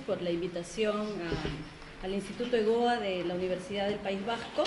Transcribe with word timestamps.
por 0.00 0.22
la 0.22 0.30
invitación 0.30 1.06
al 2.02 2.12
Instituto 2.14 2.56
EGOA 2.56 2.98
de 2.98 3.24
la 3.24 3.34
Universidad 3.34 3.88
del 3.88 3.98
País 3.98 4.24
Vasco. 4.26 4.64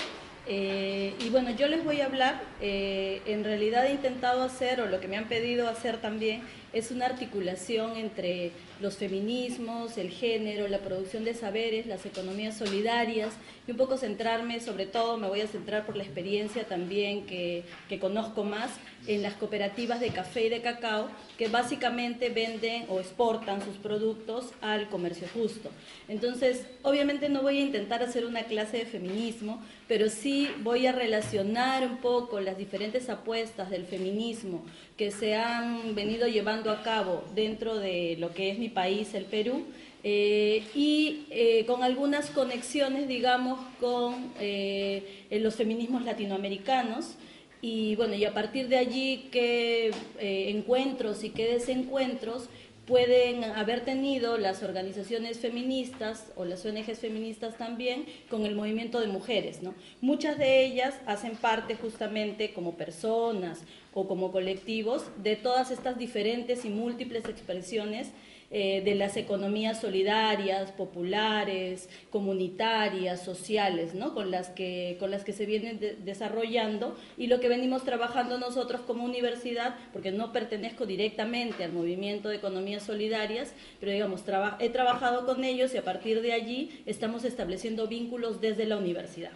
Eh, 0.49 1.13
y 1.19 1.29
bueno, 1.29 1.51
yo 1.51 1.67
les 1.67 1.83
voy 1.83 1.99
a 1.99 2.05
hablar, 2.05 2.41
eh, 2.61 3.21
en 3.25 3.43
realidad 3.43 3.85
he 3.85 3.91
intentado 3.91 4.43
hacer, 4.43 4.79
o 4.79 4.85
lo 4.85 5.01
que 5.01 5.07
me 5.07 5.17
han 5.17 5.27
pedido 5.27 5.67
hacer 5.67 5.97
también, 5.97 6.41
es 6.77 6.91
una 6.91 7.05
articulación 7.05 7.97
entre 7.97 8.51
los 8.79 8.97
feminismos, 8.97 9.97
el 9.97 10.11
género, 10.11 10.67
la 10.67 10.79
producción 10.79 11.23
de 11.23 11.33
saberes, 11.33 11.87
las 11.87 12.05
economías 12.05 12.57
solidarias 12.57 13.33
y 13.67 13.71
un 13.71 13.77
poco 13.77 13.97
centrarme, 13.97 14.59
sobre 14.59 14.85
todo 14.85 15.17
me 15.17 15.27
voy 15.27 15.41
a 15.41 15.47
centrar 15.47 15.85
por 15.85 15.97
la 15.97 16.03
experiencia 16.03 16.65
también 16.65 17.25
que, 17.25 17.63
que 17.89 17.99
conozco 17.99 18.43
más 18.43 18.71
en 19.07 19.23
las 19.23 19.33
cooperativas 19.33 19.99
de 19.99 20.09
café 20.09 20.45
y 20.45 20.49
de 20.49 20.61
cacao 20.61 21.07
que 21.37 21.47
básicamente 21.47 22.29
venden 22.29 22.85
o 22.89 22.99
exportan 22.99 23.63
sus 23.63 23.75
productos 23.77 24.51
al 24.61 24.89
comercio 24.89 25.27
justo. 25.33 25.69
Entonces, 26.07 26.65
obviamente 26.83 27.29
no 27.29 27.41
voy 27.41 27.57
a 27.57 27.61
intentar 27.61 28.03
hacer 28.03 28.25
una 28.25 28.43
clase 28.43 28.77
de 28.77 28.85
feminismo, 28.85 29.63
pero 29.87 30.09
sí 30.09 30.49
voy 30.61 30.87
a 30.87 30.91
relacionar 30.91 31.83
un 31.83 31.97
poco 31.97 32.39
las 32.39 32.57
diferentes 32.57 33.09
apuestas 33.09 33.69
del 33.69 33.85
feminismo 33.85 34.63
que 34.97 35.11
se 35.11 35.35
han 35.35 35.93
venido 35.93 36.27
llevando 36.27 36.71
a 36.71 36.81
cabo 36.81 37.23
dentro 37.35 37.77
de 37.77 38.17
lo 38.19 38.33
que 38.33 38.49
es 38.49 38.57
mi 38.57 38.67
país, 38.67 39.13
el 39.13 39.25
Perú, 39.25 39.65
eh, 40.03 40.63
y 40.73 41.25
eh, 41.29 41.65
con 41.67 41.83
algunas 41.83 42.31
conexiones, 42.31 43.07
digamos, 43.07 43.59
con 43.79 44.31
eh, 44.39 45.25
los 45.29 45.55
feminismos 45.55 46.03
latinoamericanos. 46.03 47.15
Y 47.61 47.95
bueno, 47.95 48.15
y 48.15 48.25
a 48.25 48.33
partir 48.33 48.69
de 48.69 48.77
allí, 48.77 49.29
qué 49.31 49.91
encuentros 50.19 51.23
y 51.23 51.31
qué 51.31 51.53
desencuentros 51.53 52.49
pueden 52.87 53.43
haber 53.43 53.81
tenido 53.83 54.37
las 54.37 54.63
organizaciones 54.63 55.39
feministas 55.39 56.31
o 56.37 56.45
las 56.45 56.65
ONGs 56.65 56.99
feministas 56.99 57.57
también 57.57 58.05
con 58.29 58.45
el 58.45 58.55
movimiento 58.55 59.01
de 59.01 59.07
mujeres. 59.07 59.61
¿no? 59.61 59.75
Muchas 59.99 60.37
de 60.37 60.65
ellas 60.65 60.95
hacen 61.05 61.35
parte 61.35 61.75
justamente 61.75 62.53
como 62.53 62.75
personas 62.75 63.59
o 63.97 64.07
como 64.07 64.31
colectivos 64.31 65.05
de 65.23 65.35
todas 65.35 65.71
estas 65.71 65.97
diferentes 65.97 66.65
y 66.65 66.69
múltiples 66.69 67.25
expresiones 67.25 68.11
eh, 68.51 68.83
de 68.85 68.93
las 68.93 69.17
economías 69.17 69.81
solidarias, 69.81 70.71
populares, 70.71 71.89
comunitarias, 72.11 73.23
sociales, 73.23 73.95
¿no? 73.95 74.13
con, 74.13 74.29
las 74.29 74.49
que, 74.49 74.97
con 74.99 75.09
las 75.09 75.23
que 75.23 75.33
se 75.33 75.47
vienen 75.47 75.79
desarrollando 76.05 76.95
y 77.17 77.25
lo 77.25 77.39
que 77.39 77.49
venimos 77.49 77.83
trabajando 77.85 78.37
nosotros 78.37 78.81
como 78.81 79.03
universidad, 79.03 79.75
porque 79.91 80.11
no 80.11 80.31
pertenezco 80.31 80.85
directamente 80.85 81.63
al 81.63 81.73
movimiento 81.73 82.29
de 82.29 82.35
economías 82.35 82.83
solidarias, 82.83 83.51
pero 83.79 83.91
digamos, 83.93 84.23
he 84.59 84.69
trabajado 84.69 85.25
con 85.25 85.43
ellos 85.43 85.73
y 85.73 85.77
a 85.77 85.83
partir 85.83 86.21
de 86.21 86.33
allí 86.33 86.83
estamos 86.85 87.25
estableciendo 87.25 87.87
vínculos 87.87 88.41
desde 88.41 88.67
la 88.67 88.77
universidad. 88.77 89.31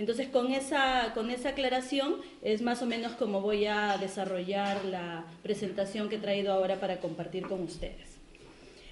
Entonces, 0.00 0.28
con 0.28 0.50
esa, 0.50 1.12
con 1.12 1.28
esa 1.28 1.50
aclaración 1.50 2.16
es 2.40 2.62
más 2.62 2.80
o 2.80 2.86
menos 2.86 3.12
como 3.12 3.42
voy 3.42 3.66
a 3.66 3.98
desarrollar 3.98 4.82
la 4.86 5.26
presentación 5.42 6.08
que 6.08 6.16
he 6.16 6.18
traído 6.18 6.54
ahora 6.54 6.80
para 6.80 7.00
compartir 7.00 7.42
con 7.42 7.60
ustedes. 7.60 8.16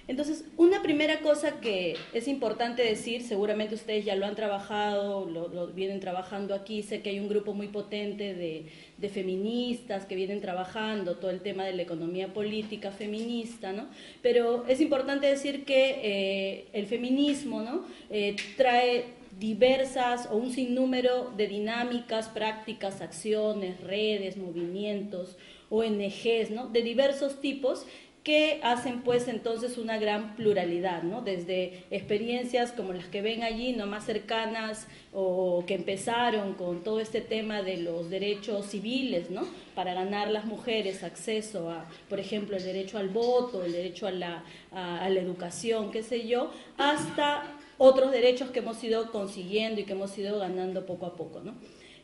Entonces, 0.07 0.45
una 0.55 0.83
primera 0.83 1.21
cosa 1.21 1.59
que 1.61 1.95
es 2.13 2.27
importante 2.27 2.83
decir, 2.83 3.23
seguramente 3.23 3.73
ustedes 3.73 4.05
ya 4.05 4.13
lo 4.13 4.27
han 4.27 4.35
trabajado, 4.35 5.27
lo, 5.27 5.67
vienen 5.69 5.99
trabajando 5.99 6.53
aquí, 6.53 6.83
sé 6.83 7.01
que 7.01 7.09
hay 7.09 7.19
un 7.19 7.27
grupo 7.27 7.55
muy 7.55 7.69
potente 7.69 8.35
de, 8.35 9.09
feministas 9.09 10.05
que 10.05 10.15
vienen 10.15 10.41
trabajando 10.41 11.15
todo 11.15 11.31
el 11.31 11.41
tema 11.41 11.63
de 11.65 11.73
la 11.73 11.81
economía 11.81 12.33
política 12.33 12.91
feminista, 12.91 13.71
¿no? 13.71 13.87
Pero 14.21 14.65
es 14.67 14.79
importante 14.79 15.25
decir 15.25 15.65
que 15.65 16.01
eh, 16.03 16.67
el 16.73 16.85
feminismo, 16.85 17.63
¿no? 17.63 17.85
Eh, 18.11 18.35
trae 18.57 19.18
diversas 19.39 20.27
o 20.31 20.35
un 20.35 20.51
sinnúmero 20.51 21.31
de 21.37 21.47
dinámicas, 21.47 22.27
prácticas, 22.27 23.01
acciones, 23.01 23.79
redes, 23.81 24.37
movimientos, 24.37 25.37
ONGs, 25.69 26.51
¿no? 26.51 26.67
de 26.67 26.81
diversos 26.81 27.39
tipos 27.39 27.85
que 28.23 28.59
hacen 28.63 29.01
pues 29.01 29.29
entonces 29.29 29.77
una 29.77 29.97
gran 29.97 30.35
pluralidad, 30.35 31.03
¿no? 31.03 31.21
Desde 31.21 31.85
experiencias 31.89 32.73
como 32.73 32.91
las 32.91 33.05
que 33.05 33.21
ven 33.21 33.43
allí, 33.43 33.71
no 33.71 33.87
más 33.87 34.05
cercanas 34.05 34.87
o 35.13 35.63
que 35.65 35.75
empezaron 35.75 36.53
con 36.53 36.83
todo 36.83 36.99
este 36.99 37.21
tema 37.21 37.61
de 37.61 37.77
los 37.77 38.09
derechos 38.09 38.65
civiles, 38.67 39.31
¿no? 39.31 39.47
Para 39.73 39.93
ganar 39.93 40.29
las 40.31 40.43
mujeres 40.45 41.01
acceso 41.01 41.71
a, 41.71 41.85
por 42.09 42.19
ejemplo, 42.19 42.57
el 42.57 42.63
derecho 42.63 42.97
al 42.97 43.07
voto, 43.07 43.63
el 43.63 43.71
derecho 43.71 44.05
a 44.05 44.11
la, 44.11 44.43
a 44.73 45.09
la 45.09 45.19
educación, 45.19 45.89
qué 45.89 46.03
sé 46.03 46.27
yo, 46.27 46.51
hasta 46.77 47.58
otros 47.79 48.11
derechos 48.11 48.51
que 48.51 48.59
hemos 48.59 48.83
ido 48.83 49.11
consiguiendo 49.11 49.81
y 49.81 49.85
que 49.85 49.93
hemos 49.93 50.15
ido 50.17 50.37
ganando 50.37 50.85
poco 50.85 51.07
a 51.07 51.15
poco, 51.15 51.39
¿no? 51.39 51.55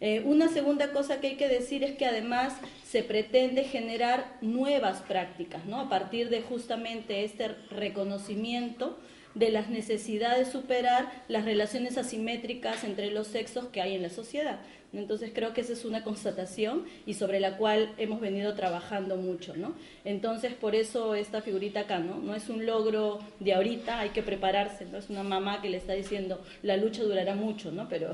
Eh, 0.02 0.24
una 0.26 0.50
segunda 0.50 0.92
cosa 0.92 1.22
que 1.22 1.28
hay 1.28 1.36
que 1.36 1.48
decir 1.48 1.84
es 1.84 1.96
que 1.96 2.06
además 2.06 2.54
se 2.84 3.04
pretende 3.04 3.64
generar 3.64 4.38
nuevas 4.42 5.02
prácticas, 5.02 5.66
¿no? 5.66 5.80
A 5.80 5.90
partir 5.90 6.30
de 6.30 6.42
justamente 6.42 7.24
este 7.24 7.50
reconocimiento 7.70 8.98
de 9.36 9.50
las 9.52 9.70
necesidades 9.70 10.48
de 10.48 10.52
superar 10.52 11.12
las 11.28 11.46
relaciones 11.46 11.98
asimétricas 11.98 12.84
entre 12.84 13.12
los 13.12 13.28
sexos 13.28 13.66
que 13.66 13.82
hay 13.82 13.94
en 13.96 14.02
la 14.02 14.10
sociedad. 14.10 14.60
Entonces 14.94 15.32
creo 15.34 15.54
que 15.54 15.62
esa 15.62 15.74
es 15.74 15.84
una 15.84 16.04
constatación 16.04 16.86
y 17.06 17.16
sobre 17.16 17.40
la 17.40 17.58
cual 17.58 17.94
hemos 17.98 18.22
venido 18.22 18.54
trabajando 18.54 19.18
mucho, 19.18 19.56
¿no? 19.58 19.74
Entonces 20.06 20.54
por 20.54 20.74
eso 20.74 21.16
esta 21.16 21.42
figurita 21.42 21.82
acá, 21.82 22.00
¿no? 22.00 22.18
No 22.18 22.34
es 22.34 22.50
un 22.50 22.66
logro 22.66 23.20
de 23.40 23.54
ahorita, 23.54 24.00
hay 24.00 24.10
que 24.10 24.24
prepararse, 24.24 24.86
no 24.86 24.98
es 24.98 25.10
una 25.10 25.24
mamá 25.24 25.62
que 25.62 25.70
le 25.70 25.78
está 25.78 25.94
diciendo 25.94 26.42
la 26.64 26.78
lucha 26.78 27.04
durará 27.04 27.36
mucho, 27.36 27.72
¿no? 27.72 27.90
Pero 27.90 28.14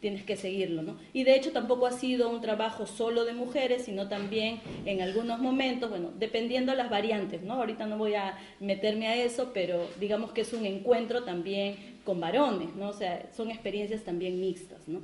tienes 0.00 0.22
que 0.22 0.36
seguirlo, 0.36 0.82
¿no? 0.82 0.96
Y 1.12 1.24
de 1.24 1.34
hecho 1.34 1.52
tampoco 1.52 1.86
ha 1.86 1.92
sido 1.92 2.28
un 2.28 2.40
trabajo 2.40 2.86
solo 2.86 3.24
de 3.24 3.32
mujeres, 3.32 3.84
sino 3.84 4.08
también 4.08 4.60
en 4.84 5.00
algunos 5.00 5.40
momentos, 5.40 5.90
bueno, 5.90 6.12
dependiendo 6.18 6.72
de 6.72 6.78
las 6.78 6.90
variantes, 6.90 7.42
¿no? 7.42 7.54
Ahorita 7.54 7.86
no 7.86 7.98
voy 7.98 8.14
a 8.14 8.38
meterme 8.60 9.08
a 9.08 9.16
eso, 9.16 9.50
pero 9.52 9.88
digamos 9.98 10.32
que 10.32 10.42
es 10.42 10.52
un 10.52 10.66
encuentro 10.66 11.24
también 11.24 11.98
con 12.04 12.20
varones, 12.20 12.74
¿no? 12.76 12.88
O 12.88 12.92
sea, 12.92 13.28
son 13.36 13.50
experiencias 13.50 14.04
también 14.04 14.40
mixtas, 14.40 14.86
¿no? 14.86 15.00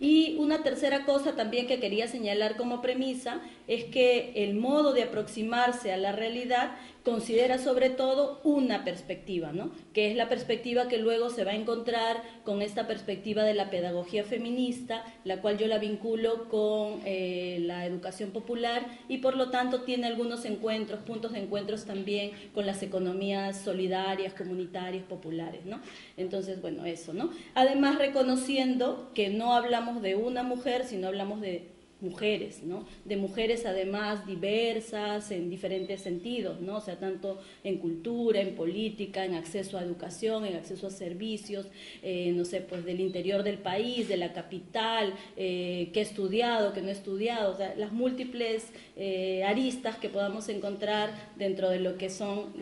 Y 0.00 0.34
una 0.40 0.64
tercera 0.64 1.04
cosa 1.04 1.36
también 1.36 1.68
que 1.68 1.78
quería 1.78 2.08
señalar 2.08 2.56
como 2.56 2.82
premisa 2.82 3.40
es 3.68 3.84
que 3.84 4.32
el 4.36 4.54
modo 4.54 4.92
de 4.92 5.04
aproximarse 5.04 5.92
a 5.92 5.96
la 5.96 6.12
realidad 6.12 6.72
considera 7.04 7.58
sobre 7.58 7.90
todo 7.90 8.40
una 8.44 8.84
perspectiva, 8.84 9.52
¿no? 9.52 9.72
que 9.92 10.10
es 10.10 10.16
la 10.16 10.28
perspectiva 10.28 10.88
que 10.88 10.98
luego 10.98 11.30
se 11.30 11.44
va 11.44 11.52
a 11.52 11.56
encontrar 11.56 12.22
con 12.44 12.62
esta 12.62 12.86
perspectiva 12.86 13.42
de 13.42 13.54
la 13.54 13.70
pedagogía 13.70 14.24
feminista, 14.24 15.04
la 15.24 15.40
cual 15.40 15.58
yo 15.58 15.66
la 15.66 15.78
vinculo 15.78 16.48
con 16.48 17.00
eh, 17.04 17.58
la 17.62 17.86
educación 17.86 18.30
popular 18.30 18.86
y 19.08 19.18
por 19.18 19.36
lo 19.36 19.50
tanto 19.50 19.82
tiene 19.82 20.06
algunos 20.06 20.44
encuentros, 20.44 21.00
puntos 21.00 21.32
de 21.32 21.40
encuentros 21.40 21.84
también 21.84 22.30
con 22.54 22.66
las 22.66 22.82
economías 22.82 23.60
solidarias, 23.60 24.34
comunitarias, 24.34 25.04
populares. 25.04 25.64
¿no? 25.64 25.80
Entonces, 26.16 26.60
bueno, 26.60 26.84
eso. 26.84 27.12
¿no? 27.12 27.30
Además, 27.54 27.98
reconociendo 27.98 29.10
que 29.14 29.28
no 29.28 29.54
hablamos 29.54 30.02
de 30.02 30.14
una 30.14 30.42
mujer, 30.42 30.84
sino 30.84 31.08
hablamos 31.08 31.40
de 31.40 31.71
mujeres, 32.02 32.62
¿no? 32.62 32.84
De 33.04 33.16
mujeres 33.16 33.64
además 33.64 34.26
diversas 34.26 35.30
en 35.30 35.48
diferentes 35.48 36.00
sentidos, 36.00 36.60
¿no? 36.60 36.76
O 36.78 36.80
sea, 36.80 36.98
tanto 36.98 37.40
en 37.64 37.78
cultura, 37.78 38.40
en 38.40 38.54
política, 38.54 39.24
en 39.24 39.34
acceso 39.34 39.78
a 39.78 39.82
educación, 39.82 40.44
en 40.44 40.56
acceso 40.56 40.88
a 40.88 40.90
servicios, 40.90 41.66
eh, 42.02 42.32
no 42.34 42.44
sé, 42.44 42.60
pues 42.60 42.84
del 42.84 43.00
interior 43.00 43.42
del 43.42 43.58
país, 43.58 44.08
de 44.08 44.16
la 44.16 44.32
capital, 44.32 45.14
eh, 45.36 45.90
que 45.92 46.00
he 46.00 46.02
estudiado, 46.02 46.72
que 46.72 46.82
no 46.82 46.88
he 46.88 46.92
estudiado, 46.92 47.52
o 47.52 47.56
sea, 47.56 47.74
las 47.76 47.92
múltiples 47.92 48.66
eh, 48.96 49.44
aristas 49.44 49.96
que 49.96 50.08
podamos 50.08 50.48
encontrar 50.48 51.32
dentro 51.36 51.70
de 51.70 51.78
lo 51.78 51.96
que 51.96 52.10
son 52.10 52.52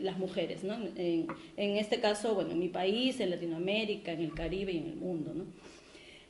las 0.00 0.18
mujeres, 0.18 0.64
¿no? 0.64 0.74
En, 0.96 1.26
en 1.56 1.76
este 1.76 2.00
caso, 2.00 2.34
bueno, 2.34 2.52
en 2.52 2.58
mi 2.58 2.68
país, 2.68 3.20
en 3.20 3.30
Latinoamérica, 3.30 4.12
en 4.12 4.20
el 4.20 4.34
Caribe 4.34 4.72
y 4.72 4.78
en 4.78 4.86
el 4.88 4.96
mundo, 4.96 5.32
¿no? 5.34 5.44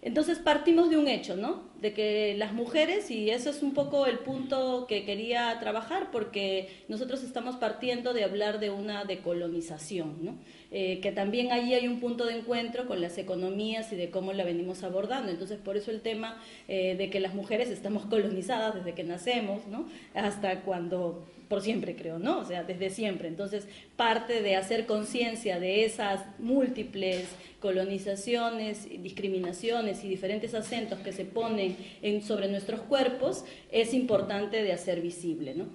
Entonces 0.02 0.38
partimos 0.38 0.88
de 0.88 0.97
un 0.97 1.08
hecho, 1.08 1.37
¿no? 1.37 1.62
De 1.79 1.93
que 1.93 2.35
las 2.38 2.55
mujeres, 2.55 3.11
y 3.11 3.31
eso 3.31 3.50
es 3.50 3.62
un 3.62 3.75
poco 3.75 4.06
el 4.06 4.19
punto 4.20 4.87
que 4.88 5.05
quería 5.05 5.58
trabajar, 5.61 6.11
porque 6.11 6.70
nosotros 6.88 7.23
estamos 7.23 7.56
partiendo 7.56 8.14
de 8.14 8.25
hablar 8.25 8.61
de 8.61 8.70
una 8.70 9.05
decolonización, 9.05 10.25
¿no? 10.25 10.38
Eh, 10.70 11.00
que 11.00 11.12
también 11.12 11.52
allí 11.52 11.75
hay 11.75 11.87
un 11.87 12.00
punto 12.00 12.25
de 12.25 12.38
encuentro 12.38 12.87
con 12.87 13.02
las 13.02 13.19
economías 13.19 13.93
y 13.93 13.97
de 13.97 14.08
cómo 14.08 14.32
la 14.32 14.44
venimos 14.44 14.85
abordando. 14.85 15.31
Entonces, 15.31 15.58
por 15.58 15.76
eso 15.76 15.91
el 15.91 16.00
tema 16.00 16.41
eh, 16.67 16.94
de 16.96 17.11
que 17.11 17.20
las 17.20 17.35
mujeres 17.35 17.69
estamos 17.69 18.06
colonizadas 18.11 18.76
desde 18.76 18.94
que 18.94 19.05
nacemos, 19.05 19.67
¿no? 19.67 19.87
Hasta 20.14 20.62
cuando, 20.62 21.26
por 21.50 21.62
siempre 21.62 21.97
creo, 21.97 22.20
¿no? 22.20 22.38
O 22.38 22.44
sea, 22.44 22.62
desde 22.62 22.91
siempre. 22.91 23.26
Entonces, 23.26 23.67
parte 23.97 24.41
de 24.41 24.55
hacer 24.55 24.87
conciencia 24.87 25.58
de 25.58 25.85
esas 25.85 26.25
múltiples 26.38 27.26
colonizaciones, 27.58 28.88
discriminaciones 29.02 30.05
y 30.05 30.08
diferentes 30.08 30.55
acentos 30.55 31.00
que 31.00 31.11
se 31.11 31.25
ponen 31.25 31.76
en, 32.02 32.23
sobre 32.23 32.47
nuestros 32.47 32.82
cuerpos 32.82 33.44
es 33.73 33.94
importante 33.94 34.62
de 34.62 34.73
hacer 34.73 35.00
visible, 35.00 35.56
¿no? 35.56 35.67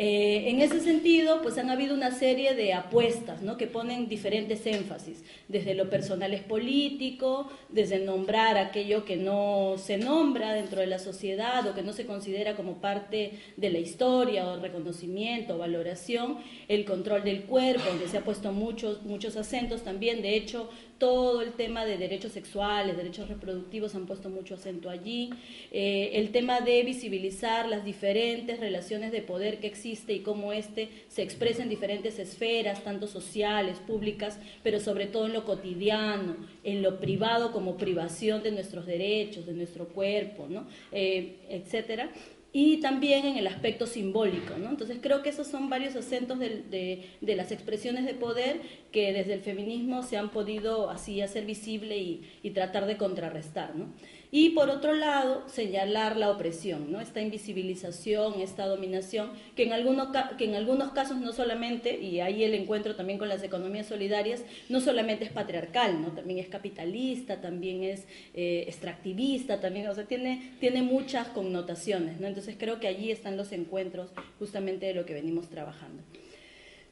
Eh, 0.00 0.48
en 0.50 0.60
ese 0.60 0.78
sentido, 0.78 1.42
pues 1.42 1.58
han 1.58 1.70
habido 1.70 1.92
una 1.92 2.12
serie 2.12 2.54
de 2.54 2.72
apuestas 2.72 3.42
¿no? 3.42 3.56
que 3.56 3.66
ponen 3.66 4.08
diferentes 4.08 4.64
énfasis, 4.64 5.24
desde 5.48 5.74
lo 5.74 5.90
personal 5.90 6.32
es 6.32 6.42
político, 6.42 7.50
desde 7.68 7.98
nombrar 7.98 8.58
aquello 8.58 9.04
que 9.04 9.16
no 9.16 9.74
se 9.76 9.98
nombra 9.98 10.52
dentro 10.52 10.80
de 10.80 10.86
la 10.86 11.00
sociedad 11.00 11.66
o 11.66 11.74
que 11.74 11.82
no 11.82 11.92
se 11.92 12.06
considera 12.06 12.54
como 12.54 12.74
parte 12.74 13.32
de 13.56 13.70
la 13.70 13.80
historia 13.80 14.46
o 14.46 14.60
reconocimiento 14.60 15.56
o 15.56 15.58
valoración, 15.58 16.38
el 16.68 16.84
control 16.84 17.24
del 17.24 17.42
cuerpo, 17.42 17.82
donde 17.88 18.06
se 18.06 18.18
ha 18.18 18.24
puesto 18.24 18.52
muchos, 18.52 19.02
muchos 19.02 19.36
acentos 19.36 19.82
también, 19.82 20.22
de 20.22 20.36
hecho, 20.36 20.70
todo 20.98 21.42
el 21.42 21.52
tema 21.52 21.84
de 21.84 21.96
derechos 21.96 22.32
sexuales, 22.32 22.96
derechos 22.96 23.28
reproductivos 23.28 23.94
han 23.94 24.06
puesto 24.06 24.28
mucho 24.30 24.54
acento 24.54 24.90
allí, 24.90 25.30
eh, 25.70 26.10
el 26.14 26.30
tema 26.30 26.60
de 26.60 26.82
visibilizar 26.82 27.68
las 27.68 27.84
diferentes 27.84 28.58
relaciones 28.58 29.12
de 29.12 29.22
poder 29.22 29.60
que 29.60 29.68
existe 29.68 30.12
y 30.12 30.20
cómo 30.20 30.52
éste 30.52 30.88
se 31.08 31.22
expresa 31.22 31.62
en 31.62 31.68
diferentes 31.68 32.18
esferas, 32.18 32.82
tanto 32.82 33.06
sociales, 33.06 33.78
públicas, 33.78 34.38
pero 34.62 34.80
sobre 34.80 35.06
todo 35.06 35.26
en 35.26 35.32
lo 35.32 35.44
cotidiano, 35.44 36.36
en 36.64 36.82
lo 36.82 36.98
privado 36.98 37.52
como 37.52 37.76
privación 37.76 38.42
de 38.42 38.50
nuestros 38.50 38.86
derechos, 38.86 39.46
de 39.46 39.54
nuestro 39.54 39.88
cuerpo, 39.88 40.46
¿no? 40.48 40.66
Eh, 40.92 41.36
etcétera 41.48 42.10
y 42.52 42.80
también 42.80 43.26
en 43.26 43.36
el 43.36 43.46
aspecto 43.46 43.86
simbólico. 43.86 44.56
¿no? 44.58 44.70
Entonces 44.70 44.98
creo 45.02 45.22
que 45.22 45.28
esos 45.28 45.46
son 45.46 45.68
varios 45.68 45.96
acentos 45.96 46.38
de, 46.38 47.04
de, 47.20 47.36
las 47.36 47.52
expresiones 47.52 48.06
de 48.06 48.14
poder 48.14 48.60
que 48.90 49.12
desde 49.12 49.34
el 49.34 49.40
feminismo 49.40 50.02
se 50.02 50.16
han 50.16 50.30
podido 50.30 50.90
así 50.90 51.20
hacer 51.20 51.44
visible 51.44 51.98
y, 51.98 52.28
y 52.42 52.50
tratar 52.50 52.86
de 52.86 52.96
contrarrestar. 52.96 53.76
¿no? 53.76 53.92
Y 54.30 54.50
por 54.50 54.68
otro 54.68 54.92
lado, 54.92 55.44
señalar 55.48 56.18
la 56.18 56.30
opresión, 56.30 56.92
¿no? 56.92 57.00
esta 57.00 57.22
invisibilización, 57.22 58.40
esta 58.42 58.66
dominación, 58.66 59.30
que 59.56 59.62
en, 59.62 59.72
algunos, 59.72 60.08
que 60.36 60.44
en 60.44 60.54
algunos 60.54 60.92
casos 60.92 61.16
no 61.16 61.32
solamente, 61.32 61.98
y 61.98 62.20
ahí 62.20 62.44
el 62.44 62.52
encuentro 62.52 62.94
también 62.94 63.18
con 63.18 63.30
las 63.30 63.42
economías 63.42 63.86
solidarias, 63.86 64.42
no 64.68 64.80
solamente 64.80 65.24
es 65.24 65.32
patriarcal, 65.32 66.02
¿no? 66.02 66.08
también 66.08 66.40
es 66.40 66.48
capitalista, 66.48 67.40
también 67.40 67.82
es 67.82 68.06
eh, 68.34 68.64
extractivista, 68.66 69.60
también, 69.60 69.88
o 69.88 69.94
sea, 69.94 70.04
tiene, 70.04 70.52
tiene 70.60 70.82
muchas 70.82 71.28
connotaciones. 71.28 72.20
¿no? 72.20 72.26
Entonces 72.26 72.56
creo 72.58 72.80
que 72.80 72.88
allí 72.88 73.10
están 73.10 73.38
los 73.38 73.52
encuentros 73.52 74.10
justamente 74.38 74.84
de 74.84 74.94
lo 74.94 75.06
que 75.06 75.14
venimos 75.14 75.48
trabajando. 75.48 76.02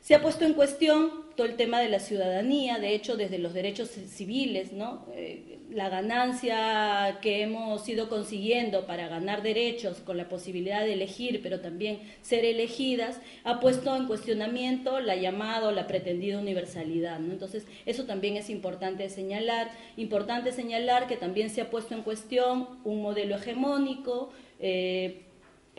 Se 0.07 0.15
ha 0.15 0.23
puesto 0.23 0.45
en 0.45 0.55
cuestión 0.55 1.11
todo 1.35 1.49
el 1.49 1.57
tema 1.57 1.81
de 1.81 1.89
la 1.89 1.99
ciudadanía, 1.99 2.79
de 2.79 2.95
hecho, 2.95 3.17
desde 3.17 3.39
los 3.39 3.55
derechos 3.55 3.89
civiles, 3.89 4.73
¿no? 4.73 5.05
Eh, 5.17 5.59
la 5.69 5.89
ganancia 5.89 7.19
que 7.21 7.43
hemos 7.43 7.89
ido 7.89 8.09
consiguiendo 8.09 8.87
para 8.87 9.09
ganar 9.09 9.43
derechos 9.43 9.97
con 9.97 10.17
la 10.17 10.29
posibilidad 10.29 10.85
de 10.85 10.93
elegir, 10.93 11.41
pero 11.43 11.59
también 11.59 11.99
ser 12.23 12.45
elegidas, 12.45 13.21
ha 13.43 13.59
puesto 13.59 13.97
en 13.97 14.07
cuestionamiento 14.07 15.01
la 15.01 15.17
llamada 15.17 15.67
o 15.67 15.73
la 15.73 15.89
pretendida 15.89 16.39
universalidad. 16.39 17.19
¿no? 17.19 17.33
Entonces, 17.33 17.67
eso 17.85 18.05
también 18.05 18.37
es 18.37 18.49
importante 18.49 19.09
señalar. 19.09 19.73
Importante 19.97 20.53
señalar 20.53 21.09
que 21.09 21.17
también 21.17 21.51
se 21.51 21.63
ha 21.63 21.69
puesto 21.69 21.97
en 21.97 22.03
cuestión 22.03 22.69
un 22.85 23.03
modelo 23.03 23.35
hegemónico. 23.35 24.31
Eh, 24.61 25.26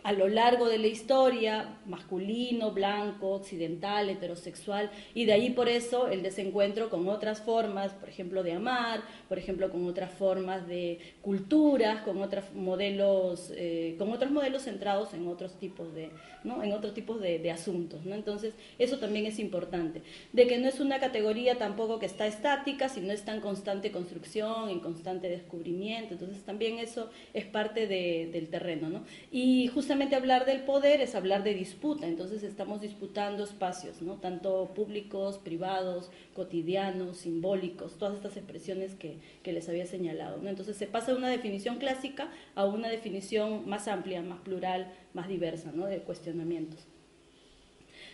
a 0.07 0.13
lo 0.13 0.29
largo 0.29 0.69
de 0.69 0.77
la 0.77 0.87
historia, 0.87 1.67
masculino, 1.85 2.71
blanco, 2.71 3.31
occidental, 3.31 4.09
heterosexual, 4.09 4.89
y 5.13 5.25
de 5.25 5.33
ahí 5.33 5.49
por 5.49 5.67
eso 5.67 6.07
el 6.07 6.23
desencuentro 6.23 6.89
con 6.89 7.09
otras 7.09 7.41
formas, 7.41 7.91
por 7.91 8.07
ejemplo, 8.07 8.41
de 8.41 8.53
amar, 8.53 9.01
por 9.27 9.37
ejemplo, 9.37 9.69
con 9.69 9.85
otras 9.85 10.09
formas 10.13 10.65
de 10.65 10.99
culturas, 11.21 12.03
con 12.03 12.21
otros 12.21 12.45
modelos, 12.55 13.51
eh, 13.53 13.95
con 13.97 14.09
otros 14.13 14.31
modelos 14.31 14.61
centrados 14.61 15.13
en 15.13 15.27
otros 15.27 15.59
tipos 15.59 15.93
de, 15.93 16.09
¿no? 16.45 16.63
en 16.63 16.71
otros 16.71 16.93
tipos 16.93 17.19
de, 17.19 17.51
asuntos. 17.51 18.05
¿no? 18.05 18.15
Entonces, 18.15 18.53
eso 18.79 18.99
también 18.99 19.25
es 19.25 19.39
importante. 19.39 20.03
De 20.31 20.47
que 20.47 20.57
no 20.57 20.69
es 20.69 20.79
una 20.79 20.99
categoría 20.99 21.57
tampoco 21.57 21.99
que 21.99 22.05
está 22.05 22.27
estática, 22.27 22.87
sino 22.87 23.11
está 23.11 23.35
en 23.35 23.41
constante 23.41 23.91
construcción, 23.91 24.69
en 24.69 24.79
constante 24.79 25.27
descubrimiento. 25.27 26.13
Entonces, 26.13 26.43
también 26.43 26.79
eso 26.79 27.09
es 27.33 27.43
parte 27.43 27.87
de, 27.87 28.29
del 28.31 28.47
terreno. 28.47 28.87
¿no? 28.87 29.03
Y 29.31 29.67
justamente 29.67 29.96
hablar 30.15 30.45
del 30.45 30.61
poder 30.61 31.01
es 31.01 31.15
hablar 31.15 31.43
de 31.43 31.53
disputa. 31.53 32.07
Entonces, 32.07 32.43
estamos 32.43 32.81
disputando 32.81 33.43
espacios, 33.43 34.01
¿no? 34.01 34.15
tanto 34.15 34.73
públicos, 34.73 35.37
privados, 35.37 36.11
cotidianos, 36.33 37.17
simbólicos, 37.17 37.97
todas 37.97 38.15
estas 38.15 38.37
expresiones 38.37 38.95
que, 38.95 39.19
que 39.43 39.53
les 39.53 39.67
había 39.69 39.85
señalado. 39.85 40.37
¿no? 40.41 40.49
Entonces, 40.49 40.77
se 40.77 40.87
pasa 40.87 41.11
de 41.11 41.17
una 41.17 41.29
definición 41.29 41.77
clásica 41.77 42.31
a 42.55 42.65
una 42.65 42.89
definición 42.89 43.67
más 43.67 43.87
amplia, 43.87 44.21
más 44.21 44.39
plural, 44.39 44.93
más 45.13 45.27
diversa, 45.27 45.71
¿no? 45.73 45.85
de 45.85 45.99
cuestionamientos. 45.99 46.87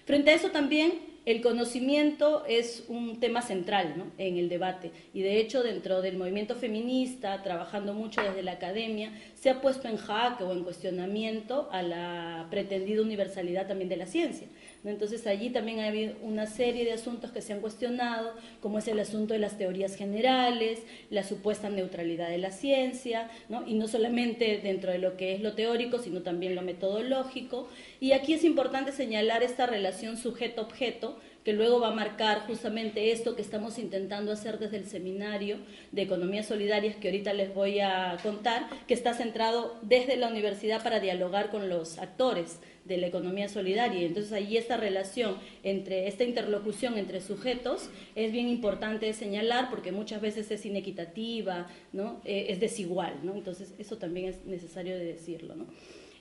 Frente 0.05 0.31
a 0.31 0.33
eso 0.33 0.49
también 0.51 1.13
el 1.25 1.41
conocimiento 1.41 2.43
es 2.45 2.83
un 2.89 3.21
tema 3.21 3.41
central 3.41 4.11
en 4.17 4.37
el 4.37 4.49
debate 4.49 4.91
y 5.13 5.21
de 5.21 5.39
hecho 5.39 5.63
dentro 5.63 6.01
del 6.01 6.17
movimiento 6.17 6.55
feminista, 6.55 7.41
trabajando 7.41 7.93
mucho 7.93 8.21
desde 8.21 8.43
la 8.43 8.53
academia, 8.53 9.13
se 9.33 9.49
ha 9.49 9.61
puesto 9.61 9.87
en 9.87 9.95
jaque 9.95 10.43
o 10.43 10.51
en 10.51 10.65
cuestionamiento 10.65 11.69
a 11.71 11.81
la 11.81 12.47
pretendida 12.49 13.01
universalidad 13.01 13.67
también 13.67 13.87
de 13.87 13.95
la 13.95 14.05
ciencia. 14.05 14.47
Entonces 14.85 15.25
allí 15.27 15.49
también 15.49 15.79
ha 15.79 15.87
habido 15.87 16.15
una 16.21 16.45
serie 16.45 16.83
de 16.83 16.93
asuntos 16.93 17.31
que 17.31 17.41
se 17.41 17.53
han 17.53 17.61
cuestionado, 17.61 18.33
como 18.61 18.79
es 18.79 18.87
el 18.87 18.99
asunto 18.99 19.33
de 19.33 19.39
las 19.39 19.57
teorías 19.57 19.95
generales, 19.95 20.81
la 21.09 21.23
supuesta 21.23 21.69
neutralidad 21.69 22.29
de 22.29 22.37
la 22.37 22.51
ciencia, 22.51 23.29
y 23.65 23.75
no 23.75 23.87
solamente 23.87 24.59
dentro 24.61 24.91
de 24.91 24.97
lo 24.97 25.15
que 25.15 25.35
es 25.35 25.41
lo 25.41 25.53
teórico, 25.53 25.99
sino 25.99 26.21
también 26.21 26.55
lo 26.55 26.61
metodológico. 26.61 27.69
Y 27.99 28.11
aquí 28.11 28.33
es 28.33 28.43
importante 28.43 28.91
señalar 28.91 29.41
esta 29.43 29.65
relación 29.65 30.17
sujeto-objeto, 30.17 31.17
que 31.43 31.53
luego 31.53 31.79
va 31.79 31.89
a 31.89 31.95
marcar 31.95 32.47
justamente 32.47 33.11
esto 33.11 33.35
que 33.35 33.41
estamos 33.41 33.77
intentando 33.77 34.31
hacer 34.31 34.59
desde 34.59 34.77
el 34.77 34.85
seminario 34.85 35.57
de 35.91 36.03
Economías 36.03 36.47
Solidarias 36.47 36.95
que 36.95 37.09
ahorita 37.09 37.33
les 37.33 37.53
voy 37.53 37.79
a 37.79 38.17
contar, 38.23 38.67
que 38.87 38.93
está 38.93 39.13
centrado 39.13 39.77
desde 39.81 40.15
la 40.17 40.29
universidad 40.29 40.83
para 40.83 40.99
dialogar 40.99 41.49
con 41.49 41.69
los 41.69 41.97
actores 41.99 42.59
de 42.85 42.97
la 42.97 43.07
economía 43.07 43.47
solidaria. 43.47 44.05
Entonces 44.05 44.31
ahí 44.33 44.57
esta 44.57 44.77
relación 44.77 45.37
entre 45.63 46.07
esta 46.07 46.23
interlocución 46.23 46.97
entre 46.97 47.21
sujetos 47.21 47.89
es 48.15 48.31
bien 48.31 48.47
importante 48.47 49.11
señalar 49.13 49.69
porque 49.69 49.91
muchas 49.91 50.21
veces 50.21 50.51
es 50.51 50.65
inequitativa, 50.65 51.67
¿no? 51.93 52.21
Eh, 52.25 52.47
es 52.49 52.59
desigual, 52.59 53.19
¿no? 53.23 53.35
Entonces 53.35 53.73
eso 53.79 53.97
también 53.97 54.29
es 54.29 54.45
necesario 54.45 54.97
de 54.97 55.05
decirlo, 55.05 55.55
¿no? 55.55 55.67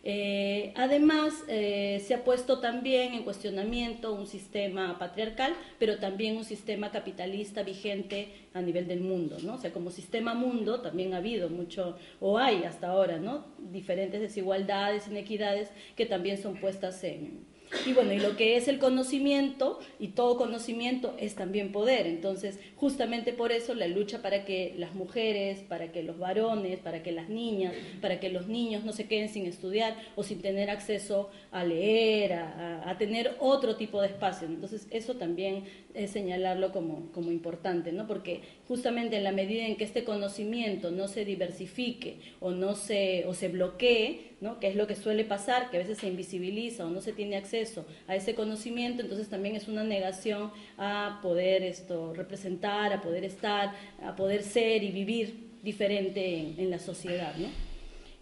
Eh, 0.05 0.73
además, 0.75 1.45
eh, 1.47 2.03
se 2.05 2.15
ha 2.15 2.25
puesto 2.25 2.59
también 2.59 3.15
en 3.15 3.23
cuestionamiento 3.23 4.13
un 4.13 4.27
sistema 4.27 4.99
patriarcal, 4.99 5.55
pero 5.79 5.99
también 5.99 6.37
un 6.37 6.45
sistema 6.45 6.91
capitalista 6.91 7.63
vigente 7.63 8.29
a 8.53 8.61
nivel 8.61 8.89
del 8.89 9.01
mundo, 9.01 9.37
¿no? 9.43 9.55
O 9.55 9.59
sea, 9.59 9.73
como 9.73 9.91
sistema 9.91 10.35
mundo 10.35 10.81
también 10.81 11.15
ha 11.15 11.19
habido 11.19 11.49
mucho, 11.49 11.97
o 12.21 12.39
hay 12.39 12.65
hasta 12.65 12.89
ahora, 12.89 13.19
¿no? 13.19 13.47
Diferentes 13.59 14.21
desigualdades, 14.21 15.07
inequidades 15.07 15.71
que 15.95 16.07
también 16.07 16.37
son 16.37 16.57
puestas 16.57 17.05
en, 17.05 17.52
y 17.87 17.93
bueno, 17.95 18.12
y 18.12 18.19
lo 18.19 18.37
que 18.37 18.57
es 18.57 18.69
el 18.69 18.79
conocimiento, 18.79 19.81
y 19.99 20.09
todo 20.09 20.37
conocimiento 20.37 21.14
es 21.19 21.35
también 21.35 21.73
poder. 21.73 22.07
Entonces, 22.07 22.59
justamente 22.76 23.33
por 23.33 23.50
eso 23.52 23.75
la 23.75 23.88
lucha 23.88 24.23
para 24.23 24.45
que 24.45 24.75
las 24.76 24.95
mujeres, 24.95 25.61
para 25.61 25.91
que 25.91 26.02
los 26.02 26.19
varones, 26.19 26.79
para 26.79 27.02
que 27.02 27.12
las 27.12 27.29
niñas, 27.29 27.75
para 28.00 28.21
que 28.21 28.29
los 28.29 28.47
niños 28.47 28.85
no 28.85 28.93
se 28.93 29.07
queden 29.07 29.29
sin 29.29 29.47
estudiar 29.47 29.97
o 30.17 30.23
sin 30.23 30.41
tener 30.43 30.71
acceso 30.71 31.31
a 31.50 31.64
leer, 31.64 32.35
a, 32.35 32.97
tener 32.99 33.37
otro 33.41 33.76
tipo 33.76 34.00
de 34.00 34.09
espacio. 34.09 34.47
Entonces, 34.47 34.87
eso 34.91 35.14
también 35.14 35.64
es 35.95 36.11
señalarlo 36.11 36.73
como, 36.73 37.11
como 37.12 37.33
importante, 37.33 37.91
¿no? 37.91 38.07
Porque 38.07 38.43
justamente 38.69 39.17
en 39.17 39.25
la 39.25 39.33
medida 39.33 39.67
en 39.67 39.76
que 39.76 39.85
este 39.85 40.05
conocimiento 40.05 40.91
no 40.91 41.09
se 41.09 41.25
diversifique 41.25 42.19
o 42.41 42.50
no 42.50 42.75
se, 42.75 43.25
o 43.26 43.35
se 43.35 43.49
bloquee, 43.49 44.32
¿no? 44.43 44.59
que 44.59 44.67
es 44.67 44.77
lo 44.77 44.89
que 44.89 44.97
suele 44.97 45.25
pasar, 45.25 45.71
que 45.71 45.77
a 45.77 45.81
veces 45.81 45.99
se 45.99 46.09
invisibiliza 46.09 46.85
o 46.85 46.91
no 46.91 47.01
se 47.01 47.13
tiene 47.13 47.37
acceso 47.37 47.87
a 48.09 48.17
ese 48.17 48.35
conocimiento, 48.35 49.01
entonces 49.01 49.29
también 49.29 49.55
es 49.55 49.69
una 49.69 49.85
negación 49.85 50.51
a 50.77 51.21
poder 51.23 51.63
esto 51.63 52.13
representar, 52.13 52.93
a 52.93 53.01
poder 53.01 53.25
estar, 53.25 53.73
a 54.05 54.17
poder 54.17 54.43
ser 54.43 54.83
y 54.83 54.91
vivir 54.91 55.53
diferente 55.63 56.55
en, 56.59 56.71
la 56.71 56.81
sociedad. 56.81 57.33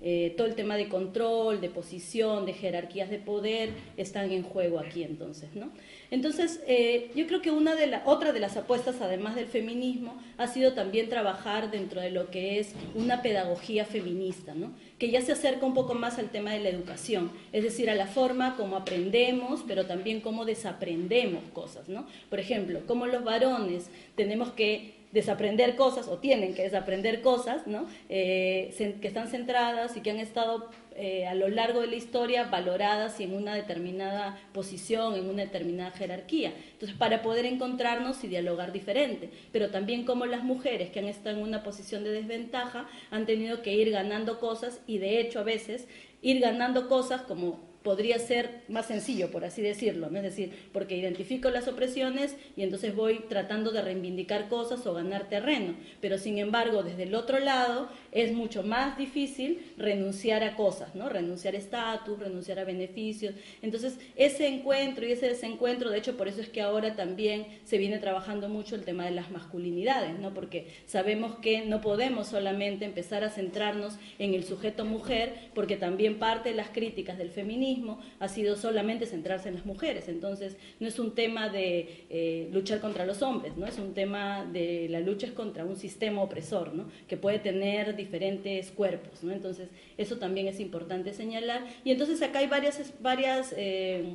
Eh, 0.03 0.35
todo 0.37 0.47
el 0.47 0.55
tema 0.55 0.77
de 0.77 0.89
control, 0.89 1.61
de 1.61 1.71
posición, 1.71 2.45
de 2.45 2.53
jerarquías 2.53 3.11
de 3.11 3.19
poder 3.19 3.71
están 3.97 4.31
en 4.31 4.43
juego 4.43 4.79
aquí 4.79 5.03
entonces, 5.03 5.55
¿no? 5.55 5.71
Entonces, 6.11 6.62
eh, 6.67 7.11
yo 7.15 7.27
creo 7.27 7.41
que 7.41 7.50
una 7.50 7.75
de 7.75 7.87
la, 7.87 8.03
otra 8.07 8.33
de 8.33 8.41
las 8.41 8.57
apuestas, 8.57 9.00
además 9.00 9.37
del 9.37 9.47
feminismo, 9.47 10.21
ha 10.39 10.49
sido 10.49 10.73
también 10.73 11.09
trabajar 11.09 11.71
dentro 11.71 12.00
de 12.00 12.11
lo 12.11 12.31
que 12.31 12.59
es 12.59 12.75
una 12.95 13.23
pedagogía 13.23 13.85
feminista. 13.85 14.55
Que 15.00 15.11
ya 15.11 15.23
se 15.23 15.33
acerca 15.33 15.64
un 15.64 15.73
poco 15.73 15.95
más 15.95 16.19
al 16.19 16.28
tema 16.28 16.52
de 16.52 16.61
la 16.61 16.69
educación, 16.69 17.33
es 17.52 17.64
decir, 17.64 17.88
a 17.88 17.95
la 17.95 18.07
forma 18.07 18.54
como 18.57 18.76
aprendemos, 18.76 19.64
pero 19.66 19.87
también 19.87 20.21
cómo 20.21 20.45
desaprendemos 20.45 21.42
cosas, 21.54 21.88
¿no? 21.88 22.07
Por 22.28 22.38
ejemplo, 22.38 22.83
cómo 22.87 23.07
los 23.07 23.25
varones 23.25 23.90
tenemos 24.14 24.50
que 24.50 25.00
desaprender 25.11 25.75
cosas 25.75 26.07
o 26.07 26.19
tienen 26.19 26.54
que 26.54 26.62
desaprender 26.62 27.21
cosas 27.21 27.66
¿no? 27.66 27.87
Eh, 28.09 28.73
que 29.00 29.09
están 29.09 29.28
centradas 29.28 29.97
y 29.97 30.02
que 30.02 30.11
han 30.11 30.21
estado 30.21 30.71
eh, 31.02 31.26
a 31.26 31.35
lo 31.35 31.49
largo 31.49 31.80
de 31.80 31.87
la 31.87 31.97
historia 31.97 32.45
valoradas 32.45 33.21
y 33.21 33.25
en 33.25 33.35
una 33.35 33.54
determinada 33.54 34.38
posición, 34.52 35.14
en 35.14 35.30
una 35.30 35.45
determinada 35.45 35.92
jerarquía. 35.92 36.52
Entonces, 36.73 36.95
para 36.99 37.23
poder 37.23 37.47
encontrarnos 37.47 38.23
y 38.23 38.28
dialogar 38.28 38.71
diferente, 38.71 39.30
pero 39.50 39.71
también 39.71 40.04
como 40.04 40.26
las 40.26 40.45
mujeres 40.45 40.90
que 40.90 40.99
han 40.99 41.07
estado 41.07 41.38
en 41.38 41.42
una 41.42 41.62
posición 41.62 42.04
de 42.04 42.11
desventaja 42.11 42.87
han 43.11 43.25
tenido 43.25 43.62
que 43.62 43.73
ir 43.73 43.90
ganando 43.90 44.38
cosas 44.38 44.83
y 44.87 44.99
de 44.99 45.21
hecho 45.21 45.40
a 45.40 45.45
veces 45.45 45.88
ir 46.21 46.38
ganando 46.38 46.87
cosas 46.87 47.23
como 47.23 47.70
podría 47.83 48.19
ser 48.19 48.63
más 48.69 48.87
sencillo, 48.87 49.31
por 49.31 49.45
así 49.45 49.63
decirlo, 49.63 50.11
¿no? 50.11 50.19
es 50.19 50.25
decir, 50.25 50.53
porque 50.73 50.97
identifico 50.97 51.51
las 51.51 51.67
opresiones 51.67 52.37
y 52.57 52.63
entonces 52.63 52.95
voy 52.95 53.25
tratando 53.29 53.71
de 53.71 53.81
reivindicar 53.81 54.49
cosas 54.49 54.87
o 54.87 54.93
ganar 54.93 55.29
terreno, 55.29 55.75
pero 56.01 56.19
sin 56.19 56.39
embargo, 56.39 56.83
desde 56.83 57.05
el 57.05 57.15
otro 57.15 57.39
lado 57.39 57.89
es 58.13 58.33
mucho 58.33 58.63
más 58.63 58.99
difícil 58.99 59.73
renunciar 59.79 60.45
a 60.45 60.57
cosas, 60.57 60.95
¿no? 60.95 61.09
renunciar 61.09 61.55
a 61.55 61.59
estatus, 61.59 62.19
renunciar 62.19 62.59
a 62.59 62.65
beneficios. 62.65 63.35
Entonces, 63.63 63.99
ese 64.17 64.47
encuentro 64.47 65.07
y 65.07 65.13
ese 65.13 65.29
desencuentro, 65.29 65.91
de 65.91 65.99
hecho, 65.99 66.17
por 66.17 66.29
eso 66.29 66.41
es 66.41 66.49
que 66.49 66.61
ahora 66.61 66.97
también 66.97 67.47
se 67.65 67.79
viene 67.79 67.99
trabajando 67.99 68.49
mucho 68.49 68.75
el 68.75 68.85
tema 68.85 69.07
de 69.07 69.13
las 69.13 69.31
masculinidades, 69.31 70.19
¿no? 70.19 70.35
porque 70.35 70.67
sabemos 70.87 71.37
que 71.37 71.65
no 71.65 71.81
podemos 71.81 72.29
solamente 72.29 72.85
empezar 72.85 73.25
a 73.25 73.31
centrarnos 73.31 73.95
en 74.19 74.35
el 74.35 74.45
sujeto 74.45 74.85
mujer, 74.85 75.35
porque 75.55 75.77
también 75.77 76.19
parte 76.19 76.51
de 76.51 76.57
las 76.57 76.69
críticas 76.69 77.17
del 77.17 77.31
feminismo, 77.31 77.70
ha 78.19 78.29
sido 78.29 78.57
solamente 78.57 79.07
centrarse 79.07 79.49
en 79.49 79.55
las 79.55 79.67
mujeres. 79.67 80.09
Entonces, 80.09 80.57
no 80.79 80.89
es 80.89 80.99
un 80.99 81.15
tema 81.15 81.49
de 81.49 82.05
eh, 82.11 82.49
luchar 82.53 82.81
contra 82.81 83.07
los 83.07 83.23
hombres, 83.23 83.57
¿no? 83.57 83.67
Es 83.67 83.79
un 83.79 83.95
tema 83.95 84.45
de 84.45 84.89
la 84.89 85.00
lucha 85.00 85.35
contra 85.35 85.65
un 85.65 85.77
sistema 85.77 86.23
opresor, 86.23 86.75
¿no? 86.75 86.87
Que 87.09 87.17
puede 87.17 87.39
tener 87.39 87.97
diferentes 87.97 88.71
cuerpos. 88.71 89.23
Entonces, 89.23 89.69
eso 89.97 90.17
también 90.19 90.49
es 90.49 90.61
importante 90.61 91.12
señalar. 91.12 91.67
Y 91.85 91.91
entonces 91.91 92.21
acá 92.23 92.41
hay 92.41 92.47
varias... 92.47 92.93
varias 93.00 93.55
eh, 93.57 94.15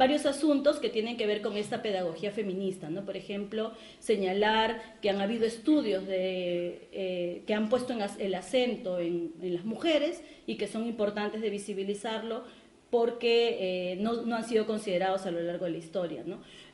varios 0.00 0.24
asuntos 0.24 0.78
que 0.78 0.88
tienen 0.88 1.18
que 1.18 1.26
ver 1.26 1.42
con 1.42 1.58
esta 1.58 1.82
pedagogía 1.82 2.30
feminista, 2.30 2.88
¿no? 2.88 3.04
Por 3.04 3.18
ejemplo, 3.18 3.72
señalar 3.98 4.80
que 5.02 5.10
han 5.10 5.20
habido 5.20 5.44
estudios 5.44 6.06
de, 6.06 6.88
eh, 6.92 7.42
que 7.46 7.52
han 7.52 7.68
puesto 7.68 7.94
el 8.18 8.34
acento 8.34 8.98
en, 8.98 9.34
en, 9.42 9.54
las 9.54 9.66
mujeres 9.66 10.22
y 10.46 10.56
que 10.56 10.68
son 10.68 10.86
importantes 10.86 11.42
de 11.42 11.50
visibilizarlo 11.50 12.44
porque 12.90 13.92
eh, 13.92 13.96
no, 13.96 14.34
han 14.34 14.48
sido 14.48 14.66
considerados 14.66 15.24
a 15.24 15.30
lo 15.30 15.40
largo 15.40 15.64
de 15.64 15.70
la 15.70 15.78
historia. 15.78 16.24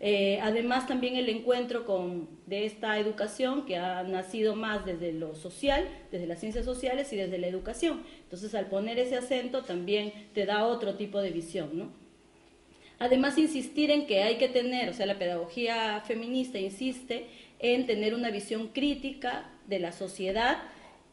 Eh, 0.00 0.38
además, 0.42 0.86
también 0.86 1.16
el 1.16 1.28
encuentro 1.28 1.84
con, 1.84 2.28
de 2.46 2.64
esta 2.64 2.98
educación 2.98 3.66
que 3.66 3.76
ha 3.76 4.02
nacido 4.02 4.56
más 4.56 4.86
desde 4.86 5.12
lo 5.12 5.34
social, 5.34 5.86
desde 6.10 6.26
las 6.26 6.40
ciencias 6.40 6.64
sociales 6.64 7.12
y 7.12 7.16
desde 7.16 7.38
la 7.38 7.48
educación. 7.48 8.02
Entonces, 8.22 8.54
al 8.54 8.66
poner 8.66 8.98
ese 8.98 9.16
acento, 9.16 9.62
también 9.62 10.12
te 10.32 10.46
da 10.46 10.66
otro 10.66 10.94
tipo 10.94 11.20
de 11.20 11.30
visión. 11.30 11.92
Además, 12.98 13.36
insistir 13.36 13.90
en 13.90 14.06
que 14.06 14.22
hay 14.22 14.36
que 14.36 14.48
tener, 14.48 14.88
o 14.88 14.94
sea, 14.94 15.04
la 15.04 15.18
pedagogía 15.18 16.00
feminista 16.06 16.58
insiste 16.58 17.26
en 17.58 17.86
tener 17.86 18.14
una 18.14 18.30
visión 18.30 18.68
crítica 18.68 19.50
de 19.66 19.80
la 19.80 19.92
sociedad 19.92 20.62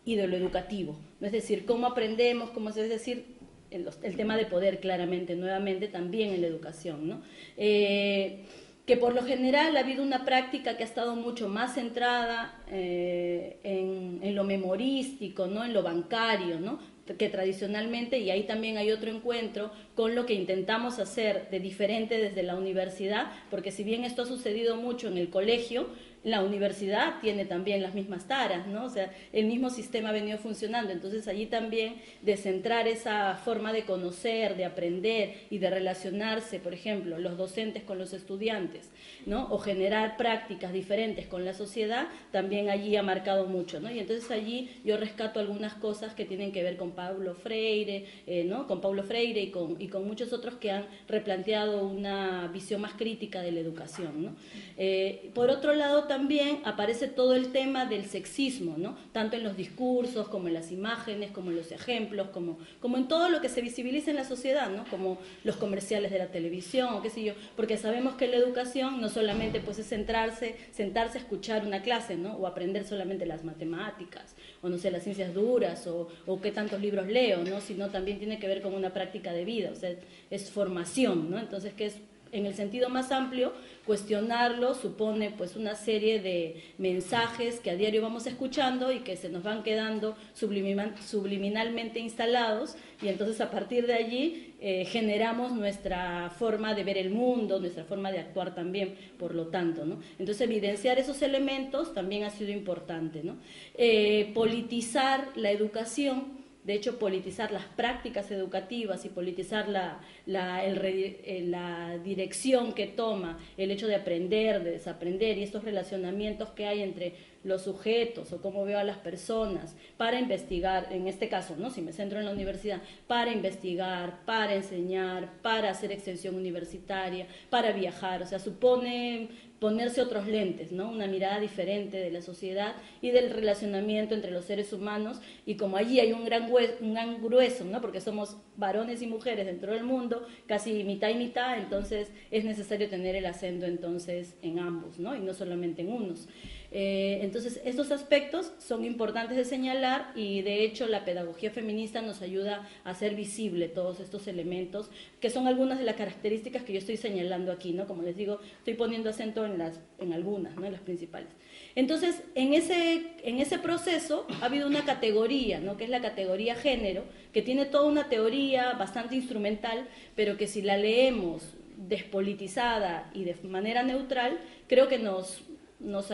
y 0.05 0.15
de 0.15 0.27
lo 0.27 0.37
educativo. 0.37 0.97
Es 1.21 1.31
decir, 1.31 1.65
cómo 1.65 1.87
aprendemos, 1.87 2.51
cómo 2.51 2.69
es 2.69 2.75
decir, 2.75 3.32
el, 3.73 4.15
tema 4.15 4.37
de 4.37 4.45
poder 4.45 4.79
claramente, 4.79 5.35
nuevamente 5.35 5.87
también 5.87 6.33
en 6.33 6.41
la 6.41 6.47
educación, 6.47 7.07
¿no? 7.07 7.21
Eh, 7.57 8.45
que 8.85 8.97
por 8.97 9.15
lo 9.15 9.23
general 9.23 9.77
ha 9.77 9.79
habido 9.79 10.03
una 10.03 10.25
práctica 10.25 10.75
que 10.75 10.83
ha 10.83 10.85
estado 10.85 11.15
mucho 11.15 11.47
más 11.47 11.75
centrada 11.75 12.61
eh, 12.69 13.57
en, 13.63 14.35
lo 14.35 14.43
memorístico, 14.43 15.47
¿no? 15.47 15.63
en 15.63 15.73
lo 15.73 15.83
bancario, 15.83 16.59
¿no? 16.59 16.79
que 17.17 17.29
tradicionalmente, 17.29 18.19
y 18.19 18.29
ahí 18.29 18.43
también 18.43 18.77
hay 18.77 18.91
otro 18.91 19.11
encuentro 19.11 19.71
con 19.93 20.15
lo 20.15 20.25
que 20.25 20.33
intentamos 20.33 20.99
hacer 20.99 21.49
de 21.49 21.59
diferente 21.59 22.17
desde 22.17 22.43
la 22.43 22.55
universidad, 22.55 23.31
porque 23.49 23.71
si 23.71 23.83
bien 23.83 24.05
esto 24.05 24.21
ha 24.21 24.25
sucedido 24.25 24.77
mucho 24.77 25.09
en 25.09 25.17
el 25.17 25.29
colegio, 25.29 25.87
la 26.23 26.41
universidad 26.41 27.19
tiene 27.19 27.45
también 27.45 27.81
las 27.81 27.93
mismas 27.93 28.27
taras, 28.27 28.65
¿no? 28.67 28.85
O 28.85 28.89
sea, 28.89 29.11
el 29.33 29.45
mismo 29.45 29.69
sistema 29.69 30.09
ha 30.09 30.13
venido 30.13 30.37
funcionando. 30.37 30.91
Entonces, 30.91 31.27
allí 31.27 31.47
también 31.47 31.95
de 32.21 32.37
centrar 32.37 32.87
esa 32.87 33.35
forma 33.35 33.73
de 33.73 33.83
conocer, 33.83 34.55
de 34.55 34.65
aprender 34.65 35.35
y 35.49 35.57
de 35.57 35.69
relacionarse, 35.69 36.59
por 36.59 36.73
ejemplo, 36.73 37.17
los 37.17 37.37
docentes 37.37 37.83
con 37.83 37.97
los 37.97 38.13
estudiantes, 38.13 38.89
¿no? 39.25 39.47
O 39.51 39.57
generar 39.57 40.15
prácticas 40.15 40.71
diferentes 40.71 41.27
con 41.27 41.43
la 41.43 41.53
sociedad, 41.53 42.07
también 42.31 42.69
allí 42.69 42.95
ha 42.95 43.03
marcado 43.03 43.45
mucho, 43.47 43.81
¿no? 43.81 43.91
Y 43.91 43.99
entonces 43.99 44.31
allí 44.31 44.69
yo 44.85 44.95
rescato 44.97 45.39
algunas 45.39 45.73
cosas 45.73 46.13
que 46.13 46.23
tienen 46.23 46.53
que 46.53 46.63
ver 46.63 46.77
con 46.77 46.91
Pablo 46.91 47.35
Freire, 47.35 48.05
eh, 48.27 48.45
¿no? 48.45 48.67
Con 48.67 48.79
Pablo 48.79 49.03
Freire 49.03 49.41
y 49.41 49.51
con, 49.51 49.81
y 49.81 49.89
con 49.89 50.07
muchos 50.07 50.31
otros 50.31 50.55
que 50.55 50.71
han 50.71 50.85
replanteado 51.07 51.85
una 51.85 52.47
visión 52.47 52.79
más 52.79 52.93
crítica 52.93 53.41
de 53.41 53.51
la 53.51 53.59
educación, 53.59 54.23
¿no? 54.23 54.35
Eh, 54.77 55.31
por 55.33 55.49
otro 55.49 55.73
lado, 55.73 56.05
también 56.13 56.59
aparece 56.63 57.07
todo 57.07 57.33
el 57.33 57.51
tema 57.51 57.87
del 57.87 58.05
sexismo, 58.05 58.75
¿no? 58.77 58.95
Tanto 59.13 59.35
en 59.35 59.43
los 59.43 59.57
discursos, 59.57 60.27
como 60.27 60.47
en 60.47 60.53
las 60.53 60.71
imágenes, 60.71 61.31
como 61.31 61.49
en 61.49 61.55
los 61.55 61.71
ejemplos, 61.71 62.27
como, 62.29 62.59
como 62.79 62.97
en 62.97 63.07
todo 63.07 63.29
lo 63.29 63.41
que 63.41 63.49
se 63.49 63.61
visibiliza 63.61 64.11
en 64.11 64.17
la 64.17 64.23
sociedad, 64.23 64.69
¿no? 64.69 64.85
Como 64.91 65.17
los 65.43 65.55
comerciales 65.55 66.11
de 66.11 66.19
la 66.19 66.27
televisión, 66.27 67.01
qué 67.01 67.09
sé 67.09 67.23
yo, 67.23 67.33
porque 67.55 67.77
sabemos 67.77 68.13
que 68.13 68.27
la 68.27 68.37
educación 68.37 69.01
no 69.01 69.09
solamente 69.09 69.59
pues, 69.59 69.79
es 69.79 69.87
centrarse, 69.87 70.55
sentarse 70.71 71.17
a 71.17 71.21
escuchar 71.21 71.65
una 71.65 71.81
clase, 71.81 72.15
¿no? 72.15 72.33
O 72.33 72.45
aprender 72.45 72.85
solamente 72.85 73.25
las 73.25 73.43
matemáticas, 73.43 74.35
o 74.61 74.69
no 74.69 74.77
sé, 74.77 74.91
las 74.91 75.01
ciencias 75.01 75.33
duras, 75.33 75.87
o, 75.87 76.09
o 76.27 76.39
qué 76.39 76.51
tantos 76.51 76.79
libros 76.79 77.07
leo, 77.07 77.43
¿no? 77.43 77.59
Sino 77.59 77.89
también 77.89 78.19
tiene 78.19 78.37
que 78.37 78.47
ver 78.47 78.61
con 78.61 78.75
una 78.75 78.93
práctica 78.93 79.33
de 79.33 79.45
vida, 79.45 79.71
o 79.71 79.75
sea, 79.75 79.95
es 80.29 80.51
formación, 80.51 81.31
¿no? 81.31 81.39
Entonces, 81.39 81.73
¿qué 81.73 81.87
es 81.87 81.95
en 82.33 82.47
el 82.47 82.55
sentido 82.55 82.89
más 82.89 83.11
amplio, 83.11 83.53
cuestionarlo 83.85 84.75
supone 84.75 85.31
pues 85.31 85.55
una 85.55 85.75
serie 85.75 86.21
de 86.21 86.63
mensajes 86.77 87.59
que 87.59 87.71
a 87.71 87.75
diario 87.75 88.01
vamos 88.01 88.25
escuchando 88.27 88.91
y 88.91 88.99
que 88.99 89.17
se 89.17 89.29
nos 89.29 89.43
van 89.43 89.63
quedando 89.63 90.15
subliminalmente 90.33 91.99
instalados 91.99 92.75
y 93.01 93.09
entonces 93.09 93.41
a 93.41 93.51
partir 93.51 93.85
de 93.85 93.93
allí 93.93 94.53
eh, 94.61 94.85
generamos 94.85 95.51
nuestra 95.51 96.29
forma 96.29 96.73
de 96.73 96.85
ver 96.85 96.97
el 96.97 97.09
mundo, 97.09 97.59
nuestra 97.59 97.83
forma 97.83 98.11
de 98.13 98.19
actuar 98.19 98.55
también, 98.55 98.95
por 99.19 99.35
lo 99.35 99.47
tanto. 99.47 99.85
¿no? 99.85 99.99
Entonces 100.17 100.39
evidenciar 100.41 100.97
esos 100.99 101.21
elementos 101.21 101.93
también 101.93 102.23
ha 102.23 102.29
sido 102.29 102.51
importante. 102.51 103.23
¿no? 103.23 103.35
Eh, 103.75 104.31
politizar 104.33 105.27
la 105.35 105.51
educación 105.51 106.42
de 106.63 106.73
hecho, 106.73 106.97
politizar 106.97 107.51
las 107.51 107.65
prácticas 107.65 108.31
educativas 108.31 109.03
y 109.03 109.09
politizar 109.09 109.67
la, 109.67 109.99
la, 110.25 110.65
eh, 110.65 111.43
la, 111.45 111.97
dirección 111.97 112.73
que 112.73 112.87
toma 112.87 113.37
el 113.57 113.69
hecho 113.71 113.87
de 113.87 113.95
aprender, 113.95 114.63
de 114.63 114.71
desaprender 114.71 115.37
y 115.37 115.43
estos 115.43 115.65
relacionamientos 115.65 116.49
que 116.51 116.65
hay 116.65 116.81
entre 116.81 117.15
los 117.43 117.63
sujetos 117.63 118.31
o 118.31 118.41
cómo 118.41 118.63
veo 118.63 118.79
a 118.79 118.85
las 118.85 118.97
personas 118.97 119.75
para 119.97 120.19
investigar, 120.19 120.87
en 120.91 121.07
este 121.07 121.27
caso, 121.27 121.55
¿no? 121.57 121.69
si 121.69 121.81
me 121.81 121.91
centro 121.91 122.19
en 122.19 122.25
la 122.25 122.31
universidad, 122.31 122.81
para 123.07 123.33
investigar, 123.33 124.23
para 124.25 124.55
enseñar, 124.55 125.41
para 125.41 125.69
hacer 125.69 125.91
extensión 125.91 126.35
universitaria, 126.35 127.27
para 127.49 127.73
viajar, 127.73 128.21
o 128.21 128.25
sea, 128.25 128.39
supone 128.39 129.27
ponerse 129.63 130.01
otros 130.01 130.27
lentes, 130.27 130.73
¿no? 130.73 130.91
Una 130.91 131.07
mirada 131.07 131.39
diferente 131.39 131.95
de 131.95 132.11
la 132.11 132.21
sociedad 132.21 132.75
y 133.01 133.11
del 133.11 133.29
relacionamiento 133.29 134.13
entre 134.13 134.29
los 134.29 134.43
seres 134.43 134.73
humanos 134.73 135.21
y 135.45 135.55
como 135.55 135.77
allí 135.77 136.01
hay 136.01 136.11
un 136.11 136.25
gran, 136.25 136.51
un 136.81 136.93
gran 136.93 137.23
grueso, 137.23 137.63
¿no? 137.63 137.79
Porque 137.79 138.01
somos 138.01 138.35
varones 138.57 139.01
y 139.01 139.07
mujeres 139.07 139.45
dentro 139.45 139.71
del 139.71 139.85
mundo, 139.85 140.27
casi 140.47 140.83
mitad 140.83 141.07
y 141.07 141.15
mitad, 141.15 141.57
entonces 141.57 142.11
es 142.29 142.43
necesario 142.43 142.89
tener 142.89 143.15
el 143.15 143.25
acento 143.25 143.65
entonces 143.65 144.35
en 144.41 144.59
ambos, 144.59 144.99
¿no? 144.99 145.15
Y 145.15 145.21
no 145.21 145.33
solamente 145.33 145.81
en 145.81 145.93
unos. 145.93 146.27
Eh, 146.75 147.19
entonces, 147.21 147.61
estos 147.63 147.91
aspectos 147.91 148.51
son 148.57 148.83
importantes 148.83 149.37
de 149.37 149.45
señalar 149.45 150.11
y 150.15 150.41
de 150.41 150.63
hecho 150.63 150.87
la 150.87 151.05
pedagogía 151.05 151.51
feminista 151.51 152.01
nos 152.01 152.21
ayuda 152.23 152.67
a 152.83 152.89
hacer 152.89 153.15
visible 153.15 153.67
todos 153.67 153.99
estos 153.99 154.27
elementos, 154.27 154.89
que 155.19 155.29
son 155.29 155.47
algunas 155.47 155.77
de 155.77 155.85
las 155.85 155.95
características 155.95 156.63
que 156.63 156.73
yo 156.73 156.79
estoy 156.79 156.97
señalando 156.97 157.51
aquí, 157.51 157.73
¿no? 157.73 157.87
Como 157.87 158.01
les 158.01 158.17
digo, 158.17 158.39
estoy 158.57 158.73
poniendo 158.73 159.11
acento 159.11 159.45
en, 159.45 159.59
las, 159.59 159.79
en 159.99 160.13
algunas, 160.13 160.55
¿no? 160.55 160.65
En 160.65 160.71
las 160.71 160.81
principales. 160.81 161.29
Entonces, 161.75 162.23
en 162.35 162.53
ese, 162.53 163.03
en 163.23 163.39
ese 163.39 163.57
proceso 163.57 164.27
ha 164.41 164.45
habido 164.45 164.67
una 164.67 164.85
categoría, 164.85 165.59
¿no? 165.59 165.77
que 165.77 165.85
es 165.85 165.89
la 165.89 166.01
categoría 166.01 166.55
género, 166.55 167.03
que 167.31 167.41
tiene 167.41 167.65
toda 167.65 167.85
una 167.85 168.09
teoría 168.09 168.73
bastante 168.73 169.15
instrumental, 169.15 169.87
pero 170.15 170.37
que 170.37 170.47
si 170.47 170.61
la 170.61 170.77
leemos 170.77 171.55
despolitizada 171.77 173.09
y 173.13 173.23
de 173.23 173.35
manera 173.43 173.83
neutral, 173.83 174.39
creo 174.67 174.87
que 174.87 174.99
nos, 174.99 175.43
nos, 175.79 176.11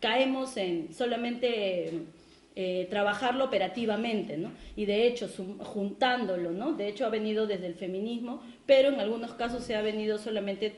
caemos 0.00 0.56
en 0.56 0.92
solamente 0.94 1.92
eh, 2.54 2.86
trabajarlo 2.88 3.44
operativamente, 3.44 4.36
¿no? 4.36 4.50
Y 4.76 4.86
de 4.86 5.06
hecho, 5.06 5.28
juntándolo, 5.58 6.52
¿no? 6.52 6.72
De 6.72 6.88
hecho, 6.88 7.04
ha 7.04 7.10
venido 7.10 7.46
desde 7.46 7.66
el 7.66 7.74
feminismo, 7.74 8.42
pero 8.64 8.88
en 8.88 9.00
algunos 9.00 9.32
casos 9.34 9.62
se 9.62 9.76
ha 9.76 9.82
venido 9.82 10.18
solamente 10.18 10.74